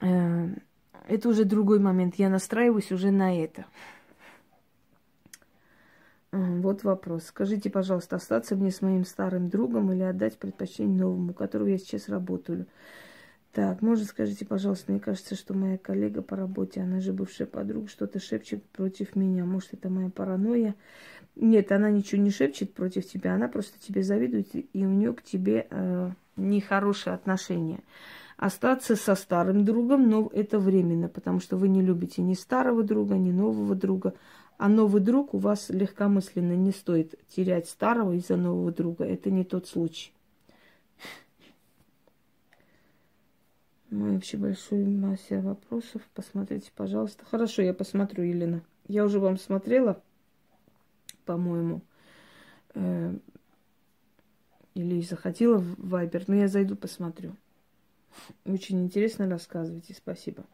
э, 0.00 0.54
это 1.06 1.28
уже 1.28 1.44
другой 1.44 1.80
момент. 1.80 2.14
Я 2.16 2.30
настраиваюсь 2.30 2.92
уже 2.92 3.10
на 3.10 3.38
это. 3.38 3.66
Вот 6.36 6.84
вопрос. 6.84 7.24
Скажите, 7.26 7.70
пожалуйста, 7.70 8.16
остаться 8.16 8.56
мне 8.56 8.70
с 8.70 8.82
моим 8.82 9.04
старым 9.04 9.48
другом 9.48 9.92
или 9.92 10.02
отдать 10.02 10.38
предпочтение 10.38 10.98
новому, 10.98 11.32
которого 11.32 11.68
я 11.68 11.78
сейчас 11.78 12.08
работаю? 12.08 12.66
Так, 13.52 13.80
может, 13.80 14.08
скажите, 14.08 14.44
пожалуйста, 14.44 14.92
мне 14.92 15.00
кажется, 15.00 15.34
что 15.34 15.54
моя 15.54 15.78
коллега 15.78 16.20
по 16.20 16.36
работе, 16.36 16.82
она 16.82 17.00
же 17.00 17.14
бывшая 17.14 17.46
подруга, 17.46 17.88
что-то 17.88 18.20
шепчет 18.20 18.62
против 18.64 19.16
меня. 19.16 19.46
Может, 19.46 19.72
это 19.72 19.88
моя 19.88 20.10
паранойя? 20.10 20.74
Нет, 21.36 21.72
она 21.72 21.90
ничего 21.90 22.20
не 22.20 22.30
шепчет 22.30 22.74
против 22.74 23.06
тебя, 23.06 23.34
она 23.34 23.48
просто 23.48 23.78
тебе 23.78 24.02
завидует, 24.02 24.48
и 24.54 24.84
у 24.84 24.90
нее 24.90 25.14
к 25.14 25.22
тебе 25.22 25.66
э, 25.70 26.10
нехорошие 26.36 27.14
отношения. 27.14 27.80
Остаться 28.36 28.94
со 28.94 29.14
старым 29.14 29.64
другом, 29.64 30.10
но 30.10 30.30
это 30.34 30.58
временно, 30.58 31.08
потому 31.08 31.40
что 31.40 31.56
вы 31.56 31.68
не 31.68 31.80
любите 31.80 32.20
ни 32.20 32.34
старого 32.34 32.82
друга, 32.82 33.16
ни 33.16 33.32
нового 33.32 33.74
друга. 33.74 34.12
А 34.58 34.68
новый 34.68 35.02
друг 35.02 35.34
у 35.34 35.38
вас 35.38 35.68
легкомысленно 35.68 36.54
не 36.54 36.70
стоит 36.70 37.14
терять 37.28 37.68
старого 37.68 38.12
из-за 38.12 38.36
нового 38.36 38.72
друга. 38.72 39.04
Это 39.04 39.30
не 39.30 39.44
тот 39.44 39.68
случай. 39.68 40.12
Ну, 43.90 44.14
вообще 44.14 44.36
большой 44.36 44.84
масса 44.84 45.40
вопросов. 45.40 46.02
Посмотрите, 46.14 46.72
пожалуйста. 46.74 47.24
Хорошо, 47.24 47.62
я 47.62 47.72
посмотрю, 47.72 48.24
Елена. 48.24 48.62
Я 48.88 49.04
уже 49.04 49.20
вам 49.20 49.38
смотрела, 49.38 50.02
по-моему. 51.24 51.82
Э, 52.74 53.14
или 54.74 55.00
заходила 55.02 55.58
в 55.58 55.88
Вайбер, 55.88 56.24
но 56.26 56.34
я 56.34 56.48
зайду, 56.48 56.76
посмотрю. 56.76 57.36
Очень 58.44 58.84
интересно 58.84 59.28
рассказывайте, 59.28 59.94
спасибо. 59.94 60.44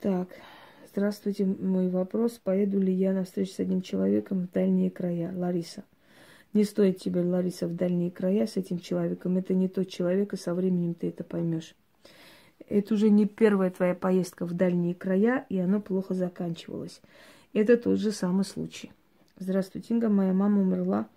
Так. 0.00 0.28
Здравствуйте, 0.94 1.46
мой 1.46 1.88
вопрос. 1.88 2.32
Поеду 2.32 2.78
ли 2.78 2.92
я 2.92 3.14
на 3.14 3.24
встречу 3.24 3.52
с 3.52 3.60
одним 3.60 3.80
человеком 3.80 4.42
в 4.42 4.52
дальние 4.52 4.90
края? 4.90 5.32
Лариса. 5.34 5.84
Не 6.52 6.64
стоит 6.64 6.98
тебе, 6.98 7.22
Лариса, 7.22 7.66
в 7.66 7.74
дальние 7.74 8.10
края 8.10 8.46
с 8.46 8.58
этим 8.58 8.78
человеком. 8.78 9.38
Это 9.38 9.54
не 9.54 9.68
тот 9.68 9.88
человек, 9.88 10.34
и 10.34 10.36
со 10.36 10.52
временем 10.52 10.92
ты 10.92 11.08
это 11.08 11.24
поймешь. 11.24 11.74
Это 12.68 12.92
уже 12.92 13.08
не 13.08 13.24
первая 13.24 13.70
твоя 13.70 13.94
поездка 13.94 14.44
в 14.44 14.52
дальние 14.52 14.94
края, 14.94 15.46
и 15.48 15.56
оно 15.56 15.80
плохо 15.80 16.12
заканчивалось. 16.12 17.00
Это 17.54 17.78
тот 17.78 17.98
же 17.98 18.12
самый 18.12 18.44
случай. 18.44 18.92
Здравствуйте, 19.38 19.94
Инга. 19.94 20.10
Моя 20.10 20.34
мама 20.34 20.60
умерла, 20.60 21.08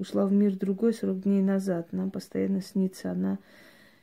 ушла 0.00 0.26
в 0.26 0.32
мир 0.32 0.56
другой 0.56 0.92
40 0.92 1.20
дней 1.20 1.40
назад. 1.40 1.92
Нам 1.92 2.10
постоянно 2.10 2.60
снится 2.60 3.12
она 3.12 3.38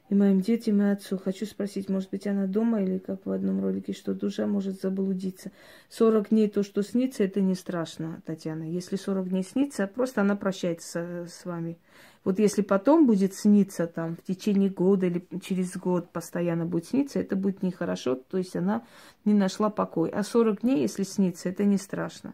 и 0.09 0.15
моим 0.15 0.41
детям, 0.41 0.81
и 0.81 0.89
отцу. 0.89 1.17
Хочу 1.17 1.45
спросить, 1.45 1.87
может 1.87 2.09
быть, 2.09 2.27
она 2.27 2.47
дома 2.47 2.81
или 2.81 2.97
как 2.97 3.25
в 3.25 3.31
одном 3.31 3.61
ролике, 3.61 3.93
что 3.93 4.13
душа 4.13 4.47
может 4.47 4.81
заблудиться. 4.81 5.51
40 5.89 6.29
дней 6.29 6.49
то, 6.49 6.63
что 6.63 6.81
снится, 6.81 7.23
это 7.23 7.41
не 7.41 7.55
страшно, 7.55 8.21
Татьяна. 8.25 8.63
Если 8.63 8.95
40 8.95 9.29
дней 9.29 9.43
снится, 9.43 9.87
просто 9.87 10.21
она 10.21 10.35
прощается 10.35 11.27
с 11.29 11.45
вами. 11.45 11.77
Вот 12.25 12.37
если 12.37 12.61
потом 12.61 13.07
будет 13.07 13.33
сниться 13.33 13.87
там 13.87 14.17
в 14.17 14.23
течение 14.23 14.69
года 14.69 15.05
или 15.05 15.25
через 15.41 15.77
год 15.77 16.11
постоянно 16.11 16.65
будет 16.65 16.85
сниться, 16.85 17.19
это 17.19 17.35
будет 17.35 17.63
нехорошо, 17.63 18.15
то 18.15 18.37
есть 18.37 18.55
она 18.55 18.83
не 19.23 19.33
нашла 19.33 19.69
покой. 19.69 20.09
А 20.09 20.23
40 20.23 20.61
дней, 20.61 20.81
если 20.81 21.03
снится, 21.03 21.49
это 21.49 21.63
не 21.63 21.77
страшно. 21.77 22.33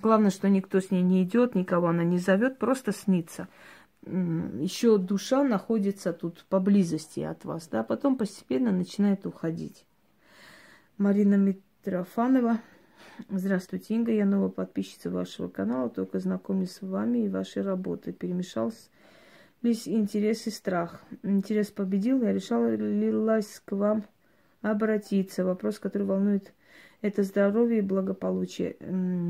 Главное, 0.00 0.30
что 0.30 0.48
никто 0.48 0.80
с 0.80 0.92
ней 0.92 1.02
не 1.02 1.24
идет, 1.24 1.56
никого 1.56 1.88
она 1.88 2.04
не 2.04 2.18
зовет, 2.18 2.58
просто 2.58 2.92
снится. 2.92 3.48
Еще 4.06 4.96
душа 4.98 5.44
находится 5.44 6.12
тут 6.12 6.46
поблизости 6.48 7.20
от 7.20 7.44
вас, 7.44 7.68
да, 7.68 7.82
потом 7.82 8.16
постепенно 8.16 8.72
начинает 8.72 9.26
уходить. 9.26 9.84
Марина 10.96 11.34
Митрофанова. 11.34 12.60
Здравствуйте, 13.28 13.94
Инга. 13.94 14.12
Я 14.12 14.24
новая 14.24 14.48
подписчица 14.48 15.10
вашего 15.10 15.48
канала, 15.48 15.90
только 15.90 16.20
знакомлюсь 16.20 16.72
с 16.72 16.82
вами 16.82 17.18
и 17.18 17.28
вашей 17.28 17.62
работой. 17.62 18.12
Перемешался 18.12 18.88
весь 19.62 19.88
интерес 19.88 20.46
и 20.46 20.50
страх. 20.50 21.02
Интерес 21.22 21.70
победил, 21.70 22.22
я 22.22 22.32
решилась 22.32 23.60
к 23.64 23.72
вам 23.72 24.04
обратиться. 24.62 25.44
Вопрос, 25.44 25.78
который 25.78 26.06
волнует 26.06 26.52
это 27.00 27.22
здоровье 27.22 27.78
и 27.78 27.82
благополучие. 27.82 28.76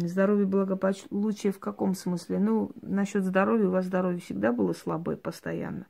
Здоровье 0.02 0.44
и 0.44 0.48
благополучие 0.48 1.52
в 1.52 1.58
каком 1.58 1.94
смысле? 1.94 2.38
Ну, 2.38 2.70
насчет 2.82 3.24
здоровья, 3.24 3.68
у 3.68 3.72
вас 3.72 3.86
здоровье 3.86 4.20
всегда 4.20 4.52
было 4.52 4.72
слабое 4.72 5.16
постоянно. 5.16 5.86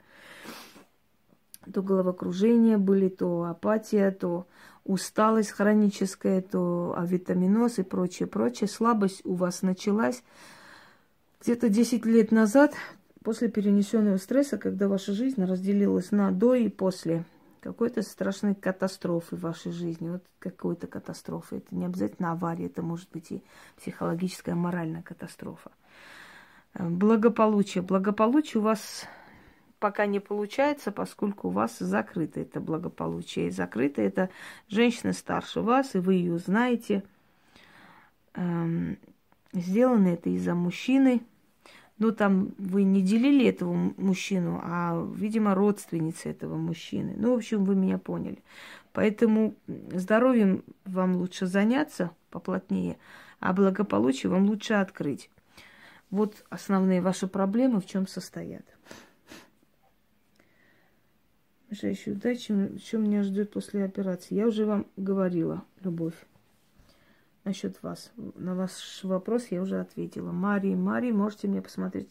То 1.72 1.82
головокружение 1.82 2.78
были, 2.78 3.08
то 3.08 3.44
апатия, 3.44 4.10
то 4.10 4.46
усталость 4.84 5.50
хроническая, 5.50 6.40
то 6.40 6.94
авитаминоз 6.96 7.78
и 7.78 7.82
прочее, 7.82 8.26
прочее. 8.26 8.68
Слабость 8.68 9.20
у 9.24 9.34
вас 9.34 9.62
началась 9.62 10.22
где-то 11.42 11.68
10 11.68 12.06
лет 12.06 12.32
назад, 12.32 12.74
после 13.22 13.48
перенесенного 13.48 14.16
стресса, 14.16 14.56
когда 14.56 14.88
ваша 14.88 15.12
жизнь 15.12 15.44
разделилась 15.44 16.10
на 16.10 16.30
до 16.30 16.54
и 16.54 16.68
после 16.68 17.24
какой-то 17.60 18.02
страшной 18.02 18.54
катастрофы 18.54 19.36
в 19.36 19.40
вашей 19.40 19.72
жизни. 19.72 20.10
Вот 20.10 20.24
какой-то 20.38 20.86
катастрофы. 20.86 21.56
Это 21.56 21.74
не 21.74 21.84
обязательно 21.84 22.32
авария, 22.32 22.66
это 22.66 22.82
может 22.82 23.10
быть 23.10 23.30
и 23.30 23.42
психологическая, 23.76 24.54
моральная 24.54 25.02
катастрофа. 25.02 25.70
Э, 26.74 26.88
благополучие. 26.88 27.82
Благополучие 27.82 28.60
у 28.60 28.64
вас 28.64 29.06
пока 29.78 30.06
не 30.06 30.20
получается, 30.20 30.92
поскольку 30.92 31.48
у 31.48 31.52
вас 31.52 31.78
закрыто 31.78 32.40
это 32.40 32.60
благополучие. 32.60 33.48
И 33.48 33.50
закрыто 33.50 34.02
это 34.02 34.30
женщина 34.68 35.12
старше 35.12 35.60
вас, 35.60 35.94
и 35.94 35.98
вы 35.98 36.14
ее 36.14 36.38
знаете. 36.38 37.04
Эм, 38.34 38.98
сделано 39.52 40.08
это 40.08 40.30
из-за 40.30 40.54
мужчины, 40.54 41.22
ну, 41.98 42.12
там 42.12 42.54
вы 42.58 42.84
не 42.84 43.02
делили 43.02 43.46
этого 43.46 43.72
мужчину, 43.96 44.60
а, 44.62 45.04
видимо, 45.16 45.54
родственница 45.54 46.28
этого 46.28 46.56
мужчины. 46.56 47.14
Ну, 47.16 47.34
в 47.34 47.38
общем, 47.38 47.64
вы 47.64 47.74
меня 47.74 47.98
поняли. 47.98 48.38
Поэтому 48.92 49.54
здоровьем 49.66 50.64
вам 50.84 51.16
лучше 51.16 51.46
заняться 51.46 52.12
поплотнее, 52.30 52.98
а 53.40 53.52
благополучие 53.52 54.30
вам 54.30 54.46
лучше 54.46 54.74
открыть. 54.74 55.30
Вот 56.10 56.44
основные 56.50 57.02
ваши 57.02 57.26
проблемы 57.26 57.80
в 57.80 57.86
чем 57.86 58.06
состоят. 58.06 58.64
Желающую 61.70 62.16
удачи, 62.16 62.78
что 62.78 62.98
меня 62.98 63.22
ждет 63.22 63.52
после 63.52 63.84
операции. 63.84 64.36
Я 64.36 64.46
уже 64.46 64.64
вам 64.64 64.86
говорила, 64.96 65.64
любовь 65.82 66.14
насчет 67.48 67.82
вас. 67.82 68.12
На 68.36 68.54
ваш 68.54 69.02
вопрос 69.02 69.46
я 69.50 69.62
уже 69.62 69.80
ответила. 69.80 70.32
Мария, 70.32 70.76
Мария, 70.76 71.14
можете 71.14 71.48
мне 71.48 71.62
посмотреть, 71.62 72.10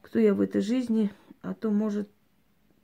кто 0.00 0.18
я 0.20 0.34
в 0.34 0.40
этой 0.40 0.60
жизни, 0.60 1.10
а 1.42 1.52
то, 1.54 1.70
может, 1.70 2.08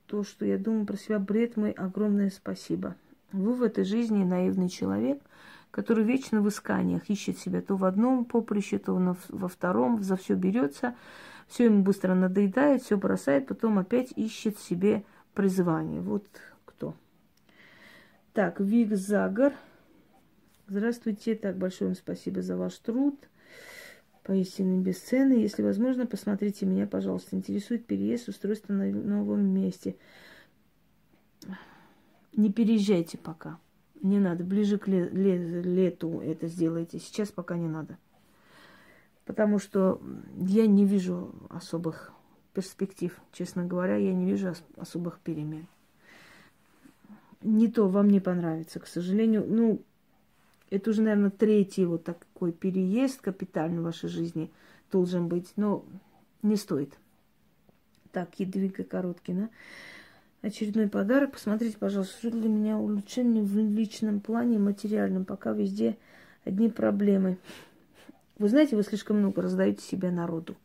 то, 0.07 0.25
что 0.25 0.45
я 0.45 0.59
думаю 0.59 0.87
про 0.87 0.97
себя, 0.97 1.19
бред 1.21 1.57
мой, 1.57 1.71
огромное 1.71 2.31
спасибо. 2.31 2.97
Вы 3.31 3.55
в 3.55 3.63
этой 3.63 3.85
жизни 3.85 4.25
наивный 4.25 4.69
человек, 4.69 5.23
который 5.71 6.03
вечно 6.03 6.41
в 6.41 6.49
исканиях 6.49 7.09
ищет 7.11 7.39
себя 7.39 7.63
то 7.63 7.77
в 7.77 7.85
одном 7.85 8.25
поприще, 8.25 8.79
то 8.79 9.17
во 9.29 9.49
втором, 9.49 10.03
за 10.03 10.17
все 10.17 10.35
берется, 10.35 10.97
все 11.47 11.67
ему 11.67 11.83
быстро 11.83 12.15
надоедает, 12.15 12.83
все 12.83 12.97
бросает, 12.97 13.47
потом 13.47 13.79
опять 13.79 14.13
ищет 14.17 14.59
себе 14.59 15.05
призвание. 15.35 16.01
Вот 16.01 16.27
кто. 16.65 16.95
Так, 18.33 18.59
Вик 18.59 18.97
Загар– 18.97 19.53
Здравствуйте. 20.71 21.35
Так, 21.35 21.57
большое 21.57 21.89
вам 21.89 21.97
спасибо 21.97 22.43
за 22.43 22.55
ваш 22.59 22.77
труд. 22.79 23.17
Поистине 24.23 24.79
бесценный. 24.79 25.41
Если 25.41 25.63
возможно, 25.63 26.07
посмотрите 26.07 26.67
меня, 26.67 26.87
пожалуйста. 26.87 27.37
Интересует 27.37 27.87
переезд, 27.87 28.29
устройство 28.29 28.75
на 28.75 28.85
новом 28.85 29.47
месте. 29.47 29.97
Не 32.37 32.53
переезжайте 32.53 33.17
пока. 33.17 33.59
Не 34.03 34.19
надо. 34.19 34.45
Ближе 34.45 34.77
к 34.77 34.87
лету 34.89 36.21
это 36.21 36.49
сделайте. 36.49 36.99
Сейчас 36.99 37.31
пока 37.31 37.57
не 37.57 37.69
надо. 37.69 37.97
Потому 39.25 39.59
что 39.59 40.03
я 40.37 40.67
не 40.67 40.85
вижу 40.85 41.35
особых 41.49 42.13
перспектив. 42.53 43.19
Честно 43.33 43.65
говоря, 43.65 43.97
я 43.97 44.13
не 44.13 44.27
вижу 44.27 44.53
особых 44.77 45.19
перемен. 45.21 45.67
Не 47.41 47.69
то 47.69 47.89
вам 47.89 48.11
не 48.11 48.21
понравится, 48.21 48.81
к 48.81 48.87
сожалению. 48.87 49.47
Ну, 49.49 49.81
это 50.71 50.91
уже, 50.91 51.03
наверное, 51.03 51.31
третий 51.31 51.85
вот 51.85 52.05
такой 52.05 52.53
переезд 52.53 53.21
капитальный 53.21 53.81
в 53.81 53.85
вашей 53.85 54.09
жизни 54.09 54.51
должен 54.93 55.29
быть. 55.29 55.53
Но 55.57 55.85
не 56.43 56.57
стоит. 56.57 56.93
Так, 58.13 58.39
Едвига 58.39 58.85
Короткина. 58.85 59.51
Очередной 60.43 60.89
подарок. 60.89 61.33
Посмотрите, 61.33 61.79
пожалуйста, 61.79 62.17
что 62.19 62.31
для 62.31 62.49
меня 62.49 62.79
улучшение 62.79 63.43
в 63.43 63.57
личном 63.57 64.21
плане, 64.21 64.59
материальном. 64.59 65.25
Пока 65.25 65.53
везде 65.53 65.97
одни 66.45 66.69
проблемы. 66.69 67.39
Вы 68.39 68.49
знаете, 68.49 68.77
вы 68.77 68.83
слишком 68.83 69.19
много 69.19 69.43
раздаете 69.43 69.83
себя 69.83 70.11
народу. 70.11 70.57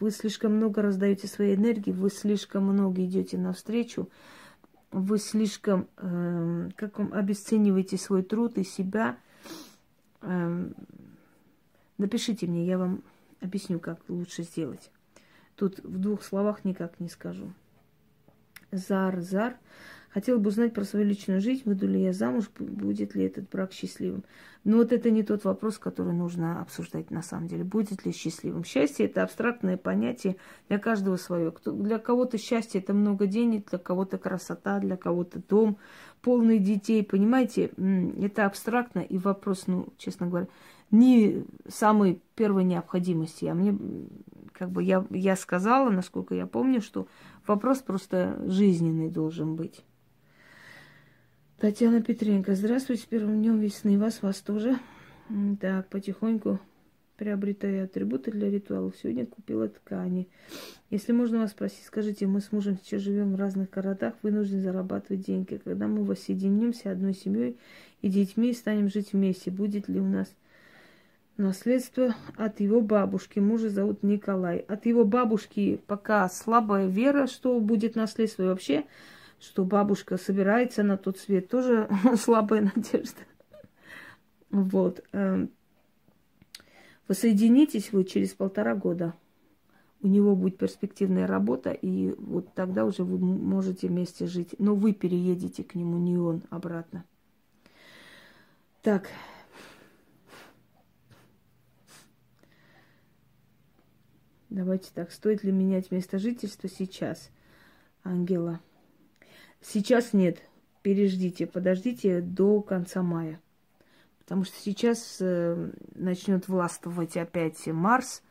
Вы 0.00 0.10
слишком 0.10 0.56
много 0.56 0.82
раздаете 0.82 1.28
своей 1.28 1.56
энергии, 1.56 1.90
вы 1.92 2.10
слишком 2.10 2.64
много 2.64 3.04
идете 3.04 3.36
навстречу 3.36 4.08
вы 4.90 5.18
слишком, 5.18 5.88
э, 5.96 6.70
как 6.76 6.98
вам 6.98 7.12
обесцениваете 7.12 7.96
свой 7.96 8.22
труд 8.22 8.58
и 8.58 8.64
себя. 8.64 9.16
Э, 10.22 10.68
напишите 11.98 12.46
мне, 12.46 12.66
я 12.66 12.78
вам 12.78 13.02
объясню, 13.40 13.78
как 13.78 14.00
лучше 14.08 14.42
сделать. 14.42 14.90
Тут 15.56 15.78
в 15.80 15.98
двух 15.98 16.22
словах 16.22 16.64
никак 16.64 17.00
не 17.00 17.08
скажу. 17.08 17.52
Зар, 18.72 19.20
зар. 19.20 19.56
Хотела 20.12 20.38
бы 20.38 20.48
узнать 20.48 20.74
про 20.74 20.82
свою 20.82 21.06
личную 21.06 21.40
жизнь, 21.40 21.62
выйду 21.64 21.86
ли 21.86 22.02
я 22.02 22.12
замуж, 22.12 22.50
будет 22.58 23.14
ли 23.14 23.24
этот 23.24 23.48
брак 23.48 23.72
счастливым. 23.72 24.24
Но 24.64 24.78
вот 24.78 24.92
это 24.92 25.10
не 25.10 25.22
тот 25.22 25.44
вопрос, 25.44 25.78
который 25.78 26.12
нужно 26.12 26.60
обсуждать 26.60 27.12
на 27.12 27.22
самом 27.22 27.46
деле. 27.46 27.62
Будет 27.62 28.04
ли 28.04 28.12
счастливым? 28.12 28.64
Счастье– 28.64 29.06
это 29.06 29.22
абстрактное 29.22 29.76
понятие 29.76 30.36
для 30.68 30.78
каждого 30.78 31.16
свое. 31.16 31.54
Для 31.64 31.98
кого-то 31.98 32.38
счастье– 32.38 32.80
это 32.82 32.92
много 32.92 33.26
денег, 33.26 33.70
для 33.70 33.78
кого-то 33.78 34.18
красота, 34.18 34.80
для 34.80 34.96
кого-то 34.96 35.40
дом, 35.48 35.78
полный 36.22 36.58
детей. 36.58 37.04
Понимаете, 37.04 37.70
это 38.20 38.46
абстрактно 38.46 38.98
и 38.98 39.16
вопрос, 39.16 39.68
ну, 39.68 39.88
честно 39.96 40.26
говоря, 40.26 40.48
не 40.90 41.44
самой 41.68 42.20
первой 42.34 42.64
необходимости. 42.64 43.44
А 43.44 43.54
мне, 43.54 43.78
как 44.52 44.70
бы, 44.70 44.82
я, 44.82 45.06
я 45.10 45.36
сказала, 45.36 45.88
насколько 45.88 46.34
я 46.34 46.46
помню, 46.46 46.80
что 46.80 47.06
вопрос 47.46 47.78
просто 47.78 48.42
жизненный 48.46 49.08
должен 49.08 49.54
быть. 49.54 49.84
Татьяна 51.60 52.00
Петренко, 52.00 52.54
здравствуйте, 52.54 53.02
с 53.02 53.04
первым 53.04 53.42
днем 53.42 53.60
весны 53.60 53.98
вас, 53.98 54.22
вас 54.22 54.40
тоже. 54.40 54.78
Так, 55.60 55.90
потихоньку 55.90 56.58
приобретаю 57.18 57.84
атрибуты 57.84 58.30
для 58.30 58.48
ритуалов. 58.48 58.94
Сегодня 58.96 59.26
купила 59.26 59.68
ткани. 59.68 60.26
Если 60.88 61.12
можно 61.12 61.40
вас 61.40 61.50
спросить, 61.50 61.84
скажите, 61.84 62.26
мы 62.26 62.40
с 62.40 62.50
мужем 62.50 62.78
сейчас 62.82 63.02
живем 63.02 63.34
в 63.34 63.38
разных 63.38 63.68
городах, 63.68 64.14
вынуждены 64.22 64.62
зарабатывать 64.62 65.26
деньги. 65.26 65.60
Когда 65.62 65.86
мы 65.86 66.02
воссоединимся 66.02 66.92
одной 66.92 67.12
семьей 67.12 67.58
и 68.00 68.08
детьми 68.08 68.52
и 68.52 68.54
станем 68.54 68.88
жить 68.88 69.12
вместе, 69.12 69.50
будет 69.50 69.86
ли 69.86 70.00
у 70.00 70.06
нас 70.06 70.34
наследство 71.36 72.16
от 72.38 72.60
его 72.60 72.80
бабушки. 72.80 73.38
Мужа 73.38 73.68
зовут 73.68 74.02
Николай. 74.02 74.60
От 74.60 74.86
его 74.86 75.04
бабушки 75.04 75.78
пока 75.86 76.26
слабая 76.30 76.86
вера, 76.86 77.26
что 77.26 77.60
будет 77.60 77.96
наследство. 77.96 78.44
И 78.44 78.46
вообще 78.46 78.84
что 79.40 79.64
бабушка 79.64 80.16
собирается 80.16 80.82
на 80.82 80.96
тот 80.96 81.18
свет, 81.18 81.48
тоже 81.48 81.88
слабая 82.16 82.70
надежда. 82.74 83.20
Вот. 84.50 85.02
Эм, 85.12 85.50
Воссоединитесь 87.10 87.90
вы 87.90 88.04
через 88.04 88.34
полтора 88.34 88.76
года. 88.76 89.14
У 90.00 90.06
него 90.06 90.36
будет 90.36 90.58
перспективная 90.58 91.26
работа, 91.26 91.72
и 91.72 92.14
вот 92.16 92.54
тогда 92.54 92.84
уже 92.84 93.02
вы 93.02 93.18
можете 93.18 93.88
вместе 93.88 94.28
жить. 94.28 94.54
Но 94.60 94.76
вы 94.76 94.92
переедете 94.92 95.64
к 95.64 95.74
нему, 95.74 95.98
не 95.98 96.16
он 96.16 96.44
обратно. 96.50 97.04
Так. 98.82 99.08
Давайте 104.48 104.90
так. 104.94 105.10
Стоит 105.10 105.42
ли 105.42 105.50
менять 105.50 105.90
место 105.90 106.20
жительства 106.20 106.68
сейчас, 106.68 107.28
Ангела? 108.04 108.60
Сейчас 109.60 110.12
нет. 110.12 110.38
Переждите, 110.82 111.46
подождите 111.46 112.20
до 112.20 112.62
конца 112.62 113.02
мая. 113.02 113.40
Потому 114.18 114.44
что 114.44 114.56
сейчас 114.58 115.18
э, 115.20 115.70
начнет 115.94 116.48
властвовать 116.48 117.16
опять 117.16 117.66
Марс, 117.66 118.22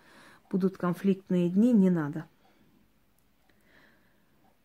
будут 0.50 0.78
конфликтные 0.78 1.50
дни, 1.50 1.74
не 1.74 1.90
надо. 1.90 2.26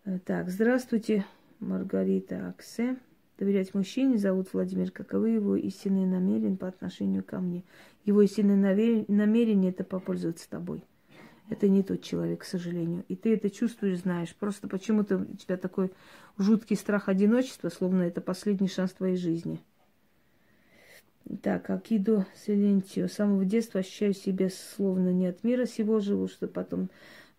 Э, 0.04 0.18
так, 0.24 0.48
здравствуйте, 0.48 1.26
Маргарита 1.60 2.48
Аксе. 2.48 2.96
Доверять 3.36 3.74
мужчине 3.74 4.16
зовут 4.16 4.52
Владимир. 4.52 4.90
Каковы 4.90 5.30
его 5.30 5.56
истинные 5.56 6.06
намерения 6.06 6.56
по 6.56 6.68
отношению 6.68 7.24
ко 7.24 7.40
мне? 7.40 7.64
Его 8.04 8.22
истинное 8.22 9.04
намерение– 9.08 9.70
это 9.72 9.82
попользоваться 9.82 10.48
тобой. 10.48 10.84
Это 11.50 11.68
не 11.68 11.82
тот 11.82 12.02
человек, 12.02 12.40
к 12.40 12.44
сожалению. 12.44 13.04
И 13.08 13.16
ты 13.16 13.34
это 13.34 13.50
чувствуешь, 13.50 14.00
знаешь. 14.00 14.34
Просто 14.34 14.66
почему-то 14.66 15.18
у 15.18 15.36
тебя 15.36 15.56
такой 15.56 15.92
жуткий 16.38 16.76
страх 16.76 17.08
одиночества, 17.08 17.68
словно 17.68 18.02
это 18.02 18.20
последний 18.20 18.68
шанс 18.68 18.92
твоей 18.92 19.16
жизни. 19.16 19.60
Так, 21.42 21.68
Акидо 21.70 22.26
Селентио. 22.34 23.08
С 23.08 23.14
самого 23.14 23.44
детства 23.44 23.80
ощущаю 23.80 24.14
себя 24.14 24.48
словно 24.50 25.10
не 25.10 25.26
от 25.26 25.44
мира 25.44 25.66
сего 25.66 26.00
живу, 26.00 26.28
что 26.28 26.48
потом 26.48 26.90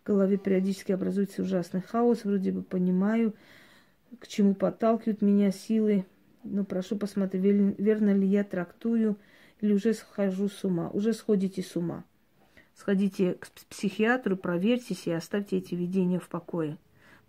в 0.03 0.08
голове 0.08 0.38
периодически 0.38 0.91
образуется 0.91 1.41
ужасный 1.41 1.82
хаос. 1.82 2.26
Вроде 2.26 2.51
бы 2.51 2.62
понимаю, 2.62 3.34
к 4.20 4.28
чему 4.28 4.53
подталкивают 4.53 5.22
меня 5.22 5.51
силы. 5.51 6.06
Но 6.43 6.64
прошу 6.64 6.95
посмотреть, 6.95 7.43
верно 7.43 8.14
ли 8.14 8.28
я 8.28 8.43
трактую 8.43 9.18
или 9.62 9.74
уже 9.74 9.93
схожу 9.93 10.47
с 10.47 10.64
ума. 10.64 10.89
Уже 10.89 11.14
сходите 11.14 11.64
с 11.64 11.76
ума. 11.76 12.03
Сходите 12.76 13.36
к 13.36 13.47
психиатру, 13.69 14.36
проверьтесь 14.36 15.07
и 15.07 15.11
оставьте 15.11 15.57
эти 15.57 15.76
видения 15.76 16.19
в 16.19 16.28
покое. 16.28 16.78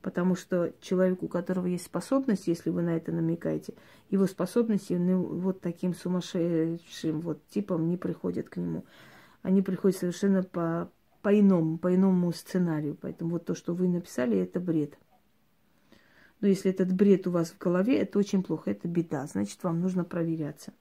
Потому 0.02 0.34
что 0.34 0.72
человек, 0.80 1.22
у 1.22 1.28
которого 1.28 1.66
есть 1.66 1.86
способность, 1.86 2.48
если 2.48 2.70
вы 2.70 2.82
на 2.82 2.96
это 2.96 3.12
намекаете, 3.12 3.74
его 4.10 4.26
способности 4.26 4.94
ну, 4.94 5.22
вот 5.22 5.60
таким 5.60 5.94
сумасшедшим 5.94 7.20
вот 7.20 7.46
типом 7.48 7.88
не 7.88 7.96
приходят 7.96 8.48
к 8.48 8.56
нему. 8.56 8.84
Они 9.42 9.62
приходят 9.62 9.96
совершенно 9.96 10.42
по, 10.42 10.90
по 11.22 11.38
иному, 11.38 11.78
по 11.78 11.94
иному 11.94 12.32
сценарию. 12.32 12.96
Поэтому 13.00 13.30
вот 13.32 13.44
то, 13.44 13.54
что 13.54 13.72
вы 13.72 13.88
написали, 13.88 14.38
это 14.38 14.58
бред. 14.58 14.98
Но 16.40 16.48
если 16.48 16.72
этот 16.72 16.92
бред 16.92 17.26
у 17.28 17.30
вас 17.30 17.50
в 17.50 17.58
голове, 17.58 17.98
это 17.98 18.18
очень 18.18 18.42
плохо, 18.42 18.72
это 18.72 18.88
беда. 18.88 19.26
Значит, 19.26 19.62
вам 19.62 19.80
нужно 19.80 20.04
проверяться 20.04 20.72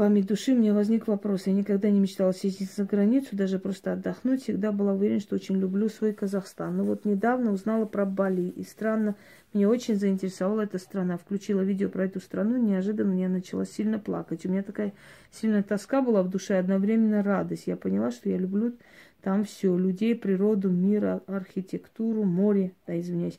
память 0.00 0.24
души 0.24 0.54
мне 0.54 0.72
возник 0.72 1.08
вопрос. 1.08 1.46
Я 1.46 1.52
никогда 1.52 1.90
не 1.90 2.00
мечтала 2.00 2.32
съездить 2.32 2.72
за 2.72 2.84
границу, 2.84 3.36
даже 3.36 3.58
просто 3.58 3.92
отдохнуть. 3.92 4.44
Всегда 4.44 4.72
была 4.72 4.94
уверена, 4.94 5.20
что 5.20 5.34
очень 5.34 5.58
люблю 5.58 5.90
свой 5.90 6.14
Казахстан. 6.14 6.78
Но 6.78 6.84
вот 6.84 7.04
недавно 7.04 7.52
узнала 7.52 7.84
про 7.84 8.06
Бали. 8.06 8.48
И 8.48 8.64
странно, 8.64 9.14
меня 9.52 9.68
очень 9.68 9.96
заинтересовала 9.96 10.62
эта 10.62 10.78
страна. 10.78 11.18
Включила 11.18 11.60
видео 11.60 11.90
про 11.90 12.06
эту 12.06 12.18
страну, 12.18 12.56
неожиданно 12.56 13.12
я 13.12 13.28
начала 13.28 13.66
сильно 13.66 13.98
плакать. 13.98 14.46
У 14.46 14.48
меня 14.48 14.62
такая 14.62 14.94
сильная 15.30 15.62
тоска 15.62 16.00
была 16.00 16.22
в 16.22 16.30
душе, 16.30 16.56
одновременно 16.56 17.22
радость. 17.22 17.66
Я 17.66 17.76
поняла, 17.76 18.10
что 18.10 18.30
я 18.30 18.38
люблю 18.38 18.72
там 19.20 19.44
все. 19.44 19.76
Людей, 19.76 20.14
природу, 20.14 20.70
мир, 20.70 21.20
архитектуру, 21.26 22.24
море. 22.24 22.72
Да, 22.86 22.98
извиняюсь 22.98 23.38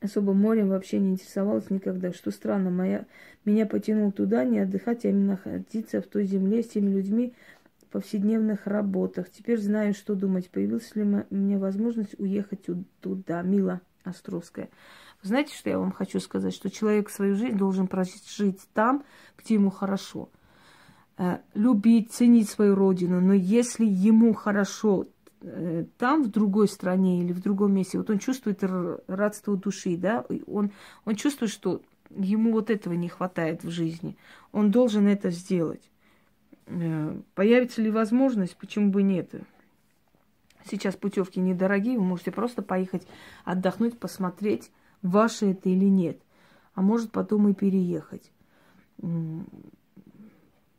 особо 0.00 0.32
морем 0.32 0.68
вообще 0.68 0.98
не 0.98 1.12
интересовалась 1.12 1.70
никогда. 1.70 2.12
Что 2.12 2.30
странно, 2.30 2.70
моя, 2.70 3.06
меня 3.44 3.66
потянул 3.66 4.12
туда 4.12 4.44
не 4.44 4.60
отдыхать, 4.60 5.04
а 5.04 5.08
именно 5.08 5.32
находиться 5.32 6.00
в 6.00 6.06
той 6.06 6.24
земле 6.24 6.62
с 6.62 6.68
теми 6.68 6.90
людьми 6.90 7.34
в 7.82 7.86
повседневных 7.86 8.66
работах. 8.66 9.30
Теперь 9.30 9.60
знаю, 9.60 9.94
что 9.94 10.14
думать. 10.14 10.50
Появилась 10.50 10.94
ли 10.94 11.02
у 11.02 11.34
меня 11.34 11.58
возможность 11.58 12.18
уехать 12.18 12.66
туда, 13.00 13.42
Мила 13.42 13.80
Островская. 14.04 14.68
Знаете, 15.22 15.54
что 15.54 15.70
я 15.70 15.78
вам 15.78 15.92
хочу 15.92 16.20
сказать? 16.20 16.54
Что 16.54 16.70
человек 16.70 17.10
свою 17.10 17.34
жизнь 17.34 17.56
должен 17.56 17.88
прожить 17.88 18.60
там, 18.72 19.04
где 19.36 19.54
ему 19.54 19.70
хорошо. 19.70 20.30
Э, 21.16 21.38
любить, 21.54 22.12
ценить 22.12 22.48
свою 22.48 22.76
родину. 22.76 23.20
Но 23.20 23.32
если 23.32 23.84
ему 23.84 24.32
хорошо 24.34 25.08
там, 25.98 26.24
в 26.24 26.28
другой 26.28 26.68
стране 26.68 27.20
или 27.20 27.32
в 27.32 27.40
другом 27.40 27.72
месте, 27.72 27.98
вот 27.98 28.10
он 28.10 28.18
чувствует 28.18 28.62
родство 29.06 29.56
души, 29.56 29.96
да, 29.96 30.24
он, 30.46 30.72
он 31.04 31.14
чувствует, 31.14 31.52
что 31.52 31.82
ему 32.10 32.52
вот 32.52 32.70
этого 32.70 32.94
не 32.94 33.08
хватает 33.08 33.62
в 33.64 33.70
жизни. 33.70 34.16
Он 34.52 34.70
должен 34.70 35.06
это 35.06 35.30
сделать. 35.30 35.90
Э, 36.66 37.20
появится 37.34 37.82
ли 37.82 37.90
возможность, 37.90 38.56
почему 38.56 38.90
бы 38.90 39.02
нет? 39.02 39.30
Сейчас 40.64 40.96
путевки 40.96 41.40
недорогие, 41.40 41.98
вы 41.98 42.04
можете 42.04 42.30
просто 42.30 42.62
поехать 42.62 43.06
отдохнуть, 43.44 43.98
посмотреть, 43.98 44.70
ваше 45.02 45.52
это 45.52 45.68
или 45.68 45.86
нет. 45.86 46.20
А 46.74 46.82
может 46.82 47.10
потом 47.10 47.48
и 47.48 47.54
переехать. 47.54 48.30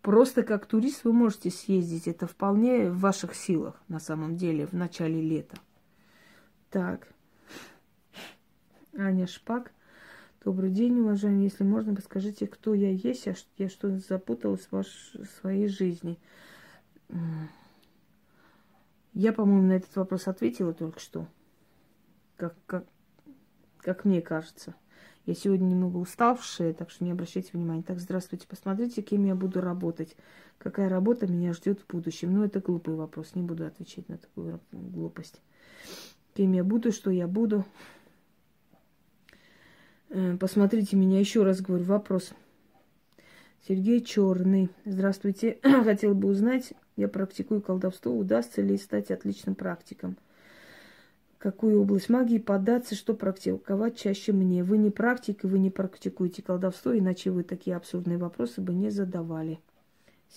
Просто 0.02 0.44
как 0.44 0.66
турист 0.66 1.04
вы 1.04 1.12
можете 1.12 1.52
съездить. 1.52 2.08
Это 2.08 2.26
вполне 2.26 2.90
в 2.90 3.00
ваших 3.00 3.36
силах 3.36 3.82
на 3.88 4.00
самом 4.00 4.38
деле 4.38 4.66
в 4.66 4.74
начале 4.74 5.22
лета. 5.22 5.58
Так. 6.70 7.10
Аня 8.98 9.28
Шпак. 9.28 9.72
Добрый 10.44 10.72
день, 10.72 11.00
уважаемые. 11.00 11.46
Если 11.46 11.66
можно, 11.66 11.94
подскажите, 11.94 12.48
кто 12.48 12.74
я 12.74 12.92
есть, 12.92 13.26
я, 13.26 13.36
я 13.58 13.70
что 13.70 13.98
запуталась 13.98 14.68
в, 14.68 14.72
ваш, 14.72 15.12
в 15.16 15.26
своей 15.42 15.68
жизни. 15.68 16.18
Я, 19.14 19.34
по-моему, 19.34 19.68
на 19.68 19.74
этот 19.74 19.94
вопрос 19.98 20.28
ответила 20.30 20.74
только 20.74 21.02
что. 21.02 21.28
Как, 22.38 22.56
как, 22.66 22.86
как 23.80 24.06
мне 24.06 24.22
кажется. 24.22 24.76
Я 25.30 25.36
сегодня 25.36 25.66
немного 25.66 25.98
уставшая, 25.98 26.74
так 26.74 26.90
что 26.90 27.04
не 27.04 27.12
обращайте 27.12 27.52
внимания. 27.54 27.84
Так, 27.84 28.00
здравствуйте, 28.00 28.48
посмотрите, 28.48 29.04
кем 29.04 29.26
я 29.26 29.36
буду 29.36 29.62
работать. 29.62 30.16
Какая 30.58 30.90
работа 30.90 31.28
меня 31.28 31.54
ждет 31.54 31.82
в 31.82 31.86
будущем. 31.86 32.34
Ну, 32.34 32.44
это 32.44 32.60
глупый 32.60 32.96
вопрос, 32.96 33.36
не 33.36 33.44
буду 33.44 33.64
отвечать 33.68 34.10
на 34.10 34.18
такую 34.18 34.60
глупость. 34.72 35.40
Кем 36.34 36.54
я 36.54 36.64
буду, 36.64 36.92
что 36.92 37.12
я 37.12 37.28
буду. 37.28 37.64
Э, 40.10 40.36
посмотрите 40.36 40.96
меня, 40.96 41.20
еще 41.20 41.44
раз 41.44 41.62
говорю, 41.62 41.84
вопрос. 41.84 42.34
Сергей 43.68 44.02
Черный. 44.02 44.72
Здравствуйте. 44.84 45.60
Хотел 45.84 46.16
бы 46.16 46.28
узнать, 46.28 46.74
я 46.96 47.08
практикую 47.08 47.62
колдовство, 47.62 48.18
удастся 48.18 48.64
ли 48.64 48.80
стать 48.80 49.12
отличным 49.12 49.54
практиком 49.54 50.18
какую 51.40 51.82
область 51.82 52.10
магии 52.10 52.38
податься, 52.38 52.96
что 52.96 53.14
практиковать 53.16 53.98
чаще 53.98 54.34
мне. 54.34 54.64
Вы 54.64 54.78
не 54.78 54.92
практик, 54.92 55.44
вы 55.44 55.58
не 55.58 55.72
практикуете 55.72 56.44
колдовство, 56.44 56.96
иначе 56.96 57.32
вы 57.32 57.44
такие 57.44 57.76
абсурдные 57.76 58.18
вопросы 58.18 58.62
бы 58.62 58.74
не 58.74 58.90
задавали. 58.90 59.60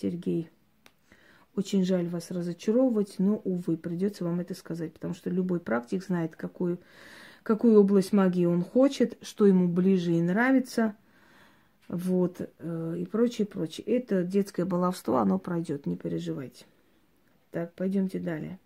Сергей. 0.00 0.48
Очень 1.54 1.84
жаль 1.84 2.08
вас 2.08 2.30
разочаровывать, 2.30 3.16
но, 3.18 3.36
увы, 3.44 3.76
придется 3.76 4.24
вам 4.24 4.40
это 4.40 4.54
сказать, 4.54 4.94
потому 4.94 5.12
что 5.12 5.28
любой 5.28 5.60
практик 5.60 6.02
знает, 6.02 6.34
какую, 6.34 6.78
какую 7.42 7.78
область 7.78 8.14
магии 8.14 8.46
он 8.46 8.62
хочет, 8.62 9.18
что 9.20 9.46
ему 9.46 9.68
ближе 9.68 10.12
и 10.12 10.22
нравится, 10.22 10.96
вот, 11.88 12.40
э, 12.58 12.96
и 12.98 13.04
прочее, 13.04 13.46
прочее. 13.46 13.84
Это 13.86 14.22
детское 14.22 14.64
баловство, 14.64 15.18
оно 15.18 15.38
пройдет, 15.38 15.84
не 15.84 15.96
переживайте. 15.96 16.64
Так, 17.50 17.74
пойдемте 17.74 18.18
далее. 18.18 18.58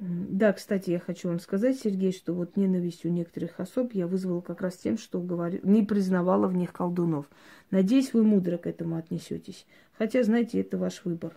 Да, 0.00 0.52
кстати, 0.52 0.90
я 0.90 1.00
хочу 1.00 1.28
вам 1.28 1.40
сказать, 1.40 1.76
Сергей, 1.76 2.12
что 2.12 2.32
вот 2.32 2.56
ненависть 2.56 3.04
у 3.04 3.08
некоторых 3.08 3.58
особ 3.58 3.92
я 3.94 4.06
вызвала 4.06 4.40
как 4.40 4.60
раз 4.60 4.76
тем, 4.76 4.96
что 4.96 5.20
говорю, 5.20 5.58
не 5.64 5.82
признавала 5.82 6.46
в 6.46 6.54
них 6.54 6.72
колдунов. 6.72 7.26
Надеюсь, 7.72 8.12
вы 8.12 8.22
мудро 8.22 8.58
к 8.58 8.68
этому 8.68 8.94
отнесетесь. 8.94 9.66
Хотя, 9.98 10.22
знаете, 10.22 10.60
это 10.60 10.78
ваш 10.78 11.04
выбор. 11.04 11.36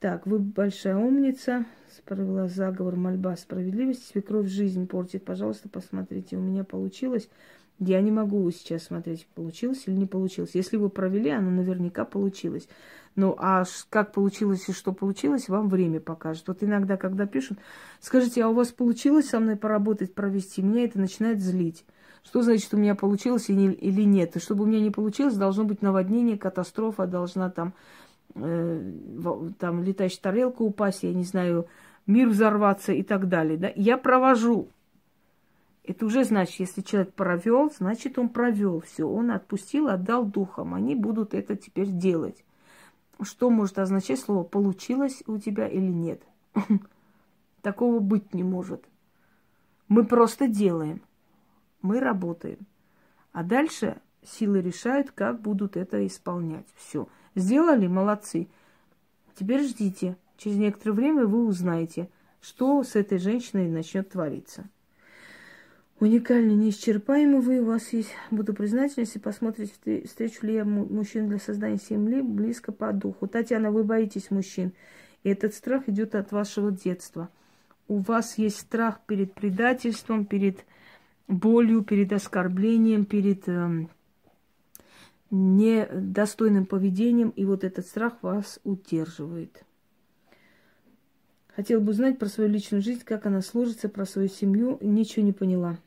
Так, 0.00 0.26
вы 0.26 0.38
большая 0.38 0.96
умница, 0.96 1.64
справила 1.96 2.46
заговор, 2.46 2.96
мольба 2.96 3.36
справедливости, 3.36 4.04
свекровь 4.04 4.48
жизнь 4.48 4.86
портит. 4.86 5.24
Пожалуйста, 5.24 5.70
посмотрите, 5.70 6.36
у 6.36 6.40
меня 6.40 6.64
получилось. 6.64 7.30
Я 7.78 8.02
не 8.02 8.10
могу 8.10 8.50
сейчас 8.50 8.82
смотреть, 8.82 9.26
получилось 9.34 9.84
или 9.86 9.94
не 9.94 10.06
получилось. 10.06 10.50
Если 10.54 10.76
вы 10.76 10.90
провели, 10.90 11.30
оно 11.30 11.50
наверняка 11.50 12.04
получилось. 12.04 12.68
Ну, 13.14 13.36
а 13.38 13.64
как 13.90 14.12
получилось 14.12 14.68
и 14.68 14.72
что 14.72 14.92
получилось, 14.92 15.48
вам 15.48 15.68
время 15.68 16.00
покажет. 16.00 16.48
Вот 16.48 16.62
иногда, 16.62 16.96
когда 16.96 17.26
пишут, 17.26 17.58
скажите, 18.00 18.42
а 18.42 18.48
у 18.48 18.54
вас 18.54 18.68
получилось 18.68 19.28
со 19.28 19.38
мной 19.38 19.56
поработать, 19.56 20.14
провести? 20.14 20.62
Меня 20.62 20.84
это 20.84 20.98
начинает 20.98 21.40
злить. 21.40 21.84
Что 22.24 22.42
значит, 22.42 22.72
у 22.72 22.78
меня 22.78 22.94
получилось 22.94 23.50
или 23.50 24.02
нет? 24.04 24.36
И 24.36 24.40
чтобы 24.40 24.64
у 24.64 24.66
меня 24.66 24.80
не 24.80 24.90
получилось, 24.90 25.34
должно 25.34 25.64
быть 25.64 25.82
наводнение, 25.82 26.38
катастрофа, 26.38 27.06
должна 27.06 27.50
там, 27.50 27.74
э, 28.34 28.92
там 29.58 29.82
летающая 29.82 30.20
тарелка 30.20 30.62
упасть, 30.62 31.02
я 31.02 31.12
не 31.12 31.24
знаю, 31.24 31.66
мир 32.06 32.28
взорваться 32.28 32.92
и 32.92 33.02
так 33.02 33.28
далее. 33.28 33.58
Да? 33.58 33.72
Я 33.74 33.98
провожу 33.98 34.68
это 35.84 36.06
уже 36.06 36.24
значит, 36.24 36.60
если 36.60 36.80
человек 36.80 37.12
провел, 37.12 37.70
значит 37.76 38.18
он 38.18 38.28
провел 38.28 38.80
все. 38.80 39.04
Он 39.04 39.32
отпустил, 39.32 39.88
отдал 39.88 40.24
духом. 40.24 40.74
Они 40.74 40.94
будут 40.94 41.34
это 41.34 41.56
теперь 41.56 41.88
делать. 41.88 42.44
Что 43.24 43.50
может 43.50 43.78
означать 43.78 44.20
слово 44.20 44.42
получилось 44.44 45.22
у 45.26 45.38
тебя 45.38 45.68
или 45.68 45.90
нет? 45.90 46.22
Такого 47.62 48.00
быть 48.00 48.34
не 48.34 48.42
может. 48.42 48.84
Мы 49.88 50.04
просто 50.04 50.48
делаем. 50.48 51.02
Мы 51.80 52.00
работаем. 52.00 52.58
А 53.32 53.42
дальше 53.42 54.00
силы 54.24 54.60
решают, 54.60 55.10
как 55.10 55.40
будут 55.40 55.76
это 55.76 56.06
исполнять. 56.06 56.66
Все. 56.76 57.08
Сделали? 57.34 57.86
Молодцы. 57.86 58.48
Теперь 59.34 59.62
ждите. 59.66 60.16
Через 60.36 60.56
некоторое 60.56 60.92
время 60.92 61.26
вы 61.26 61.46
узнаете, 61.46 62.08
что 62.40 62.82
с 62.82 62.96
этой 62.96 63.18
женщиной 63.18 63.68
начнет 63.68 64.10
твориться. 64.10 64.64
Уникальный, 66.02 66.56
неисчерпаемый 66.56 67.60
у 67.60 67.64
вас 67.64 67.92
есть. 67.92 68.10
Буду 68.32 68.54
признательна, 68.54 69.02
если 69.02 69.20
посмотрите, 69.20 69.72
встречу 70.04 70.44
ли 70.44 70.54
я 70.54 70.64
мужчин 70.64 71.28
для 71.28 71.38
создания 71.38 71.78
семьи 71.78 72.20
близко 72.20 72.72
по 72.72 72.92
духу. 72.92 73.28
Татьяна, 73.28 73.70
вы 73.70 73.84
боитесь 73.84 74.32
мужчин. 74.32 74.72
И 75.22 75.28
этот 75.28 75.54
страх 75.54 75.88
идет 75.88 76.16
от 76.16 76.32
вашего 76.32 76.72
детства. 76.72 77.28
У 77.86 77.98
вас 77.98 78.36
есть 78.36 78.58
страх 78.58 79.02
перед 79.06 79.32
предательством, 79.32 80.26
перед 80.26 80.64
болью, 81.28 81.82
перед 81.82 82.12
оскорблением, 82.12 83.04
перед 83.04 83.48
э, 83.48 83.86
недостойным 85.30 86.66
поведением. 86.66 87.28
И 87.28 87.44
вот 87.44 87.62
этот 87.62 87.86
страх 87.86 88.14
вас 88.22 88.58
удерживает. 88.64 89.62
Хотела 91.54 91.78
бы 91.78 91.92
узнать 91.92 92.18
про 92.18 92.26
свою 92.26 92.50
личную 92.50 92.82
жизнь, 92.82 93.02
как 93.04 93.24
она 93.24 93.40
сложится, 93.40 93.88
про 93.88 94.04
свою 94.04 94.26
семью. 94.26 94.78
Ничего 94.80 95.24
не 95.24 95.32
поняла. 95.32 95.78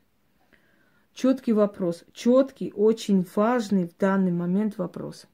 Четкий 1.16 1.54
вопрос. 1.54 2.04
Четкий, 2.12 2.74
очень 2.76 3.26
важный 3.36 3.88
в 3.88 3.98
данный 3.98 4.34
момент 4.34 4.78
вопрос. 4.78 5.28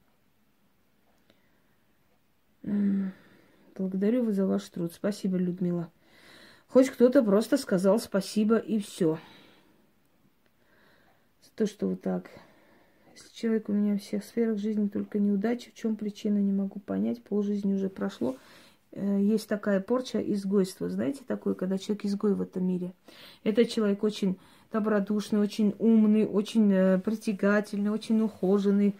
Благодарю 2.62 4.24
вас 4.24 4.36
за 4.36 4.46
ваш 4.46 4.62
труд. 4.68 4.92
Спасибо, 4.92 5.38
Людмила. 5.38 5.90
Хоть 6.68 6.88
кто-то 6.88 7.24
просто 7.24 7.56
сказал 7.56 7.98
спасибо 7.98 8.58
и 8.58 8.78
все. 8.78 9.18
За 11.42 11.50
то, 11.56 11.66
что 11.66 11.88
вот 11.88 12.00
так. 12.00 12.30
Если 13.16 13.34
человек 13.34 13.68
у 13.68 13.72
меня 13.72 13.96
в 13.98 14.02
всех 14.02 14.22
сферах 14.22 14.58
жизни 14.58 14.86
только 14.86 15.18
неудачи, 15.18 15.72
в 15.72 15.74
чем 15.74 15.96
причина, 15.96 16.38
не 16.38 16.52
могу 16.52 16.78
понять. 16.78 17.24
Пол 17.24 17.42
жизни 17.42 17.74
уже 17.74 17.90
прошло. 17.90 18.36
Э, 18.92 19.20
есть 19.20 19.48
такая 19.48 19.80
порча 19.80 20.20
изгойства. 20.20 20.88
Знаете, 20.88 21.24
такое, 21.26 21.54
когда 21.54 21.76
человек 21.76 22.04
изгой 22.04 22.34
в 22.36 22.40
этом 22.40 22.64
мире. 22.64 22.94
Этот 23.42 23.68
человек 23.68 24.04
очень 24.04 24.38
добродушный, 24.72 25.40
очень 25.40 25.74
умный, 25.78 26.26
очень 26.26 26.72
э, 26.72 26.98
притягательный, 26.98 27.90
очень 27.90 28.20
ухоженный, 28.20 28.96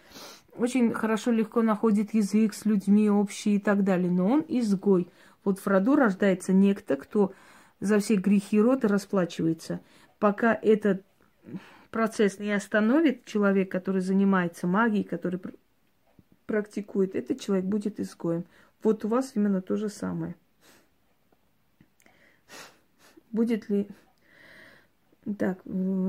очень 0.56 0.92
хорошо, 0.92 1.30
легко 1.30 1.62
находит 1.62 2.14
язык 2.14 2.54
с 2.54 2.64
людьми 2.64 3.10
общий 3.10 3.56
и 3.56 3.58
так 3.58 3.84
далее. 3.84 4.10
Но 4.10 4.28
он 4.28 4.44
изгой. 4.48 5.08
Вот 5.44 5.58
в 5.58 5.66
роду 5.66 5.96
рождается 5.96 6.52
некто, 6.52 6.96
кто 6.96 7.32
за 7.80 7.98
все 7.98 8.16
грехи 8.16 8.60
рода 8.60 8.86
расплачивается. 8.86 9.80
Пока 10.18 10.54
этот 10.54 11.04
процесс 11.90 12.38
не 12.38 12.52
остановит 12.52 13.24
человек, 13.24 13.70
который 13.70 14.00
занимается 14.00 14.66
магией, 14.66 15.04
который 15.04 15.40
практикует, 16.46 17.14
этот 17.14 17.40
человек 17.40 17.64
будет 17.64 17.98
изгоем. 17.98 18.44
Вот 18.82 19.04
у 19.04 19.08
вас 19.08 19.32
именно 19.34 19.62
то 19.62 19.76
же 19.76 19.88
самое. 19.88 20.34
Будет 23.30 23.68
ли 23.68 23.88
так, 25.38 25.58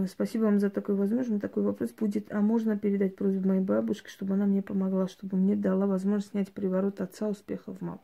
спасибо 0.09 0.45
вам 0.45 0.59
за 0.59 0.71
такой 0.71 0.95
возможность. 0.95 1.41
Такой 1.41 1.61
вопрос 1.61 1.91
будет. 1.91 2.33
А 2.33 2.41
можно 2.41 2.77
передать 2.77 3.15
просьбу 3.15 3.47
моей 3.47 3.61
бабушке, 3.61 4.09
чтобы 4.09 4.33
она 4.33 4.45
мне 4.45 4.63
помогла, 4.63 5.07
чтобы 5.07 5.37
мне 5.37 5.55
дала 5.55 5.85
возможность 5.85 6.31
снять 6.31 6.51
приворот 6.51 6.99
отца 6.99 7.27
успехов 7.27 7.79
мам? 7.79 7.99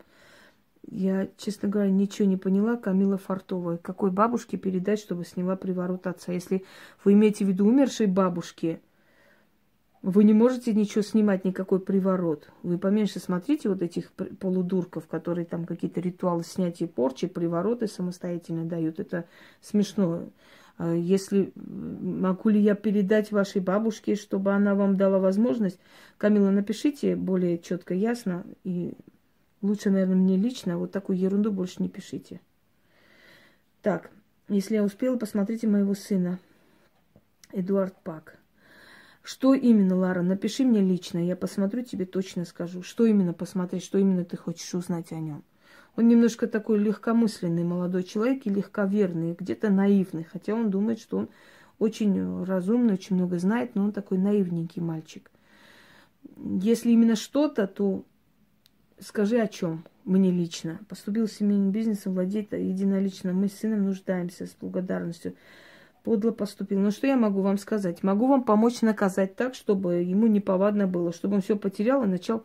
Я, 0.92 1.28
честно 1.38 1.68
говоря, 1.68 1.90
ничего 1.90 2.28
не 2.28 2.38
поняла. 2.38 2.78
Камила 2.78 3.18
Фартовая. 3.18 3.78
Какой 3.78 4.12
бабушке 4.12 4.58
передать, 4.58 5.00
чтобы 5.00 5.26
сняла 5.26 5.56
приворот 5.56 6.06
отца? 6.06 6.32
Если 6.32 6.64
вы 7.04 7.14
имеете 7.14 7.44
в 7.44 7.48
виду 7.48 7.66
умершей 7.68 8.08
бабушки, 8.08 8.80
вы 10.02 10.24
не 10.24 10.34
можете 10.34 10.74
ничего 10.74 11.02
снимать, 11.02 11.44
никакой 11.44 11.80
приворот. 11.80 12.50
Вы 12.64 12.78
поменьше 12.78 13.20
смотрите 13.20 13.68
вот 13.68 13.82
этих 13.82 14.12
полудурков, 14.12 15.08
которые 15.08 15.46
там 15.46 15.66
какие-то 15.66 16.00
ритуалы 16.02 16.44
снятия 16.44 16.88
порчи, 16.88 17.28
привороты 17.28 17.88
самостоятельно 17.88 18.64
дают. 18.64 19.00
Это 19.00 19.26
смешно. 19.62 20.30
А 20.80 20.94
если 20.94 21.52
могу 21.56 22.48
ли 22.48 22.62
я 22.62 22.74
передать 22.74 23.34
вашей 23.34 23.62
бабушке, 23.62 24.16
чтобы 24.16 24.54
она 24.54 24.76
вам 24.76 24.96
дала 24.96 25.20
возможность, 25.20 25.78
Камила, 26.18 26.52
напишите 26.52 27.18
более 27.18 27.60
четко, 27.60 27.94
ясно, 27.94 28.46
и 28.64 28.94
лучше, 29.62 29.90
наверное, 29.90 30.16
мне 30.16 30.38
лично, 30.38 30.78
вот 30.78 30.94
такую 30.94 31.20
ерунду 31.20 31.52
больше 31.52 31.84
не 31.84 31.90
пишите. 31.90 32.40
Так, 33.82 34.10
если 34.48 34.76
я 34.76 34.84
успела, 34.86 35.18
посмотрите 35.18 35.68
моего 35.68 35.94
сына, 35.96 36.40
Эдуард 37.52 37.96
Пак. 38.02 38.40
Что 39.22 39.54
именно, 39.54 39.98
Лара, 39.98 40.22
напиши 40.22 40.64
мне 40.64 40.80
лично, 40.80 41.18
я 41.18 41.36
посмотрю, 41.36 41.84
тебе 41.84 42.06
точно 42.06 42.46
скажу. 42.46 42.84
Что 42.84 43.06
именно 43.06 43.34
посмотреть, 43.34 43.84
что 43.84 43.98
именно 43.98 44.24
ты 44.24 44.38
хочешь 44.38 44.74
узнать 44.74 45.12
о 45.12 45.20
нем. 45.20 45.44
Он 45.96 46.08
немножко 46.08 46.48
такой 46.48 46.80
легкомысленный 46.80 47.64
молодой 47.64 48.04
человек 48.04 48.46
и 48.46 48.50
легковерный, 48.50 49.36
где-то 49.38 49.70
наивный, 49.70 50.24
хотя 50.24 50.54
он 50.54 50.70
думает, 50.70 51.00
что 51.00 51.18
он 51.18 51.30
очень 51.78 52.44
разумный, 52.44 52.94
очень 52.94 53.16
много 53.16 53.40
знает, 53.40 53.76
но 53.76 53.86
он 53.86 53.92
такой 53.92 54.18
наивненький 54.18 54.82
мальчик. 54.82 55.32
Если 56.38 56.92
именно 56.92 57.16
что-то, 57.16 57.68
то 57.68 58.04
скажи 59.00 59.40
о 59.40 59.48
чем 59.48 59.84
мне 60.06 60.32
лично. 60.32 60.80
Поступил 60.88 61.28
в 61.28 61.32
семейный 61.32 61.72
бизнес, 61.72 62.06
владеет 62.06 62.54
единолично. 62.54 63.34
Мы 63.34 63.48
с 63.48 63.54
сыном 63.54 63.86
нуждаемся 63.86 64.46
с 64.46 64.56
благодарностью. 64.60 65.36
Подло 66.04 66.32
поступил. 66.32 66.80
Но 66.80 66.92
что 66.92 67.08
я 67.08 67.18
могу 67.18 67.42
вам 67.42 67.58
сказать? 67.58 68.04
Могу 68.04 68.28
вам 68.28 68.44
помочь 68.44 68.82
наказать 68.82 69.36
так, 69.36 69.54
чтобы 69.54 69.96
ему 69.96 70.28
неповадно 70.28 70.88
было, 70.88 71.14
чтобы 71.14 71.36
он 71.36 71.42
все 71.42 71.56
потерял 71.56 72.04
и 72.04 72.08
начал 72.08 72.44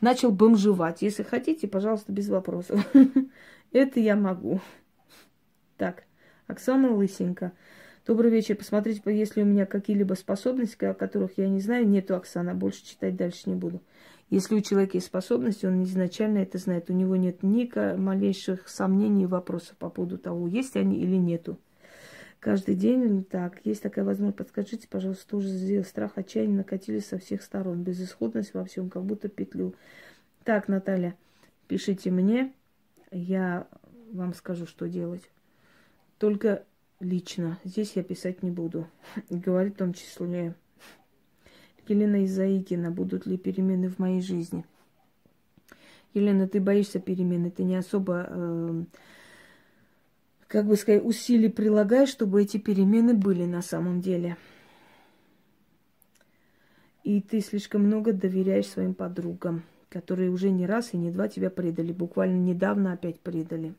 начал 0.00 0.30
бомжевать. 0.30 1.02
Если 1.02 1.22
хотите, 1.22 1.68
пожалуйста, 1.68 2.12
без 2.12 2.28
вопросов. 2.28 2.86
Это 3.72 4.00
я 4.00 4.16
могу. 4.16 4.60
Так, 5.76 6.04
Оксана 6.46 6.94
Лысенко. 6.94 7.52
Добрый 8.06 8.30
вечер. 8.30 8.56
Посмотрите, 8.56 9.00
есть 9.06 9.36
ли 9.36 9.42
у 9.42 9.46
меня 9.46 9.66
какие-либо 9.66 10.14
способности, 10.14 10.84
о 10.84 10.94
которых 10.94 11.38
я 11.38 11.48
не 11.48 11.60
знаю. 11.60 11.88
Нету, 11.88 12.14
Оксана. 12.14 12.54
Больше 12.54 12.84
читать 12.84 13.16
дальше 13.16 13.48
не 13.48 13.56
буду. 13.56 13.82
Если 14.30 14.54
у 14.54 14.60
человека 14.60 14.96
есть 14.96 15.06
способности, 15.06 15.66
он 15.66 15.84
изначально 15.84 16.38
это 16.38 16.58
знает. 16.58 16.90
У 16.90 16.92
него 16.92 17.16
нет 17.16 17.42
ни 17.42 17.70
малейших 17.96 18.68
сомнений 18.68 19.24
и 19.24 19.26
вопросов 19.26 19.76
по 19.76 19.90
поводу 19.90 20.18
того, 20.18 20.46
есть 20.48 20.76
они 20.76 20.98
или 20.98 21.16
нету. 21.16 21.58
Каждый 22.44 22.74
день 22.74 23.24
так. 23.24 23.64
Есть 23.64 23.82
такая 23.82 24.04
возможность. 24.04 24.36
Подскажите, 24.36 24.86
пожалуйста, 24.86 25.26
тоже 25.26 25.48
сделал 25.48 25.82
страх, 25.82 26.12
отчаяние 26.16 26.58
накатили 26.58 26.98
со 26.98 27.16
всех 27.16 27.42
сторон. 27.42 27.82
Безысходность 27.82 28.52
во 28.52 28.66
всем, 28.66 28.90
как 28.90 29.02
будто 29.02 29.30
петлю. 29.30 29.74
Так, 30.44 30.68
Наталья, 30.68 31.16
пишите 31.68 32.10
мне. 32.10 32.52
Я 33.10 33.66
вам 34.12 34.34
скажу, 34.34 34.66
что 34.66 34.90
делать. 34.90 35.22
Только 36.18 36.64
лично. 37.00 37.58
Здесь 37.64 37.92
я 37.94 38.02
писать 38.02 38.42
не 38.42 38.50
буду. 38.50 38.88
Говорит 39.30 39.76
в 39.76 39.78
том 39.78 39.94
числе 39.94 40.54
Елена 41.88 42.26
Изаикина. 42.26 42.90
Будут 42.90 43.24
ли 43.24 43.38
перемены 43.38 43.88
в 43.88 43.98
моей 43.98 44.20
жизни? 44.20 44.66
Елена, 46.12 46.46
ты 46.46 46.60
боишься 46.60 47.00
перемены. 47.00 47.50
Ты 47.50 47.64
не 47.64 47.76
особо... 47.76 48.26
Э, 48.28 48.84
как 50.54 50.66
бы 50.66 50.76
сказать, 50.76 51.04
усилий 51.04 51.48
прилагай, 51.48 52.06
чтобы 52.06 52.40
эти 52.40 52.58
перемены 52.58 53.12
были 53.12 53.44
на 53.44 53.60
самом 53.60 54.00
деле. 54.00 54.36
И 57.02 57.20
ты 57.20 57.40
слишком 57.40 57.82
много 57.82 58.12
доверяешь 58.12 58.68
своим 58.68 58.94
подругам, 58.94 59.64
которые 59.88 60.30
уже 60.30 60.50
не 60.50 60.64
раз 60.64 60.94
и 60.94 60.96
не 60.96 61.10
два 61.10 61.26
тебя 61.26 61.50
предали, 61.50 61.90
буквально 61.90 62.36
недавно 62.36 62.92
опять 62.92 63.18
предали. 63.18 63.74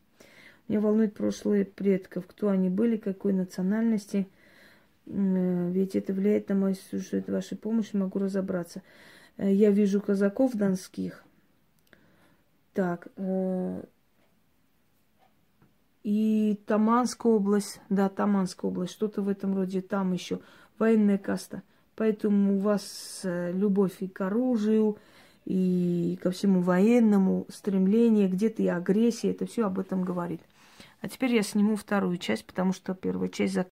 Меня 0.68 0.82
волнует 0.82 1.14
прошлые 1.14 1.64
предков, 1.64 2.28
кто 2.28 2.50
они 2.50 2.70
были, 2.70 2.98
какой 2.98 3.32
национальности. 3.32 4.28
Э, 5.06 5.72
ведь 5.72 5.96
это 5.96 6.12
влияет 6.12 6.50
на 6.50 6.56
мой 6.56 6.76
сюжет 6.92 7.30
вашей 7.30 7.58
помощи, 7.58 7.96
могу 7.96 8.20
разобраться. 8.20 8.82
Э, 9.38 9.50
я 9.50 9.72
вижу 9.72 10.02
казаков 10.02 10.52
донских. 10.56 11.24
Так, 12.74 13.08
э, 13.16 13.82
и 16.06 16.60
Таманская 16.68 17.32
область, 17.32 17.82
да, 17.90 18.10
Таманская 18.10 18.70
область, 18.70 18.94
что-то 18.94 19.24
в 19.24 19.28
этом 19.28 19.56
роде, 19.56 19.82
там 19.82 20.14
еще 20.14 20.40
военная 20.78 21.18
каста. 21.18 21.64
Поэтому 21.96 22.58
у 22.58 22.60
вас 22.60 23.22
э, 23.24 23.52
любовь 23.52 23.96
и 24.02 24.08
к 24.08 24.22
оружию, 24.22 24.98
и 25.46 26.20
ко 26.22 26.30
всему 26.30 26.62
военному, 26.62 27.48
стремление, 27.50 28.28
где-то 28.28 28.62
и 28.62 28.68
агрессия, 28.68 29.32
это 29.32 29.48
все 29.48 29.66
об 29.66 29.80
этом 29.80 30.04
говорит. 30.04 30.42
А 31.02 31.10
теперь 31.10 31.34
я 31.34 31.42
сниму 31.42 31.76
вторую 31.76 32.20
часть, 32.20 32.46
потому 32.46 32.72
что 32.72 32.94
первая 32.94 33.30
часть 33.30 33.56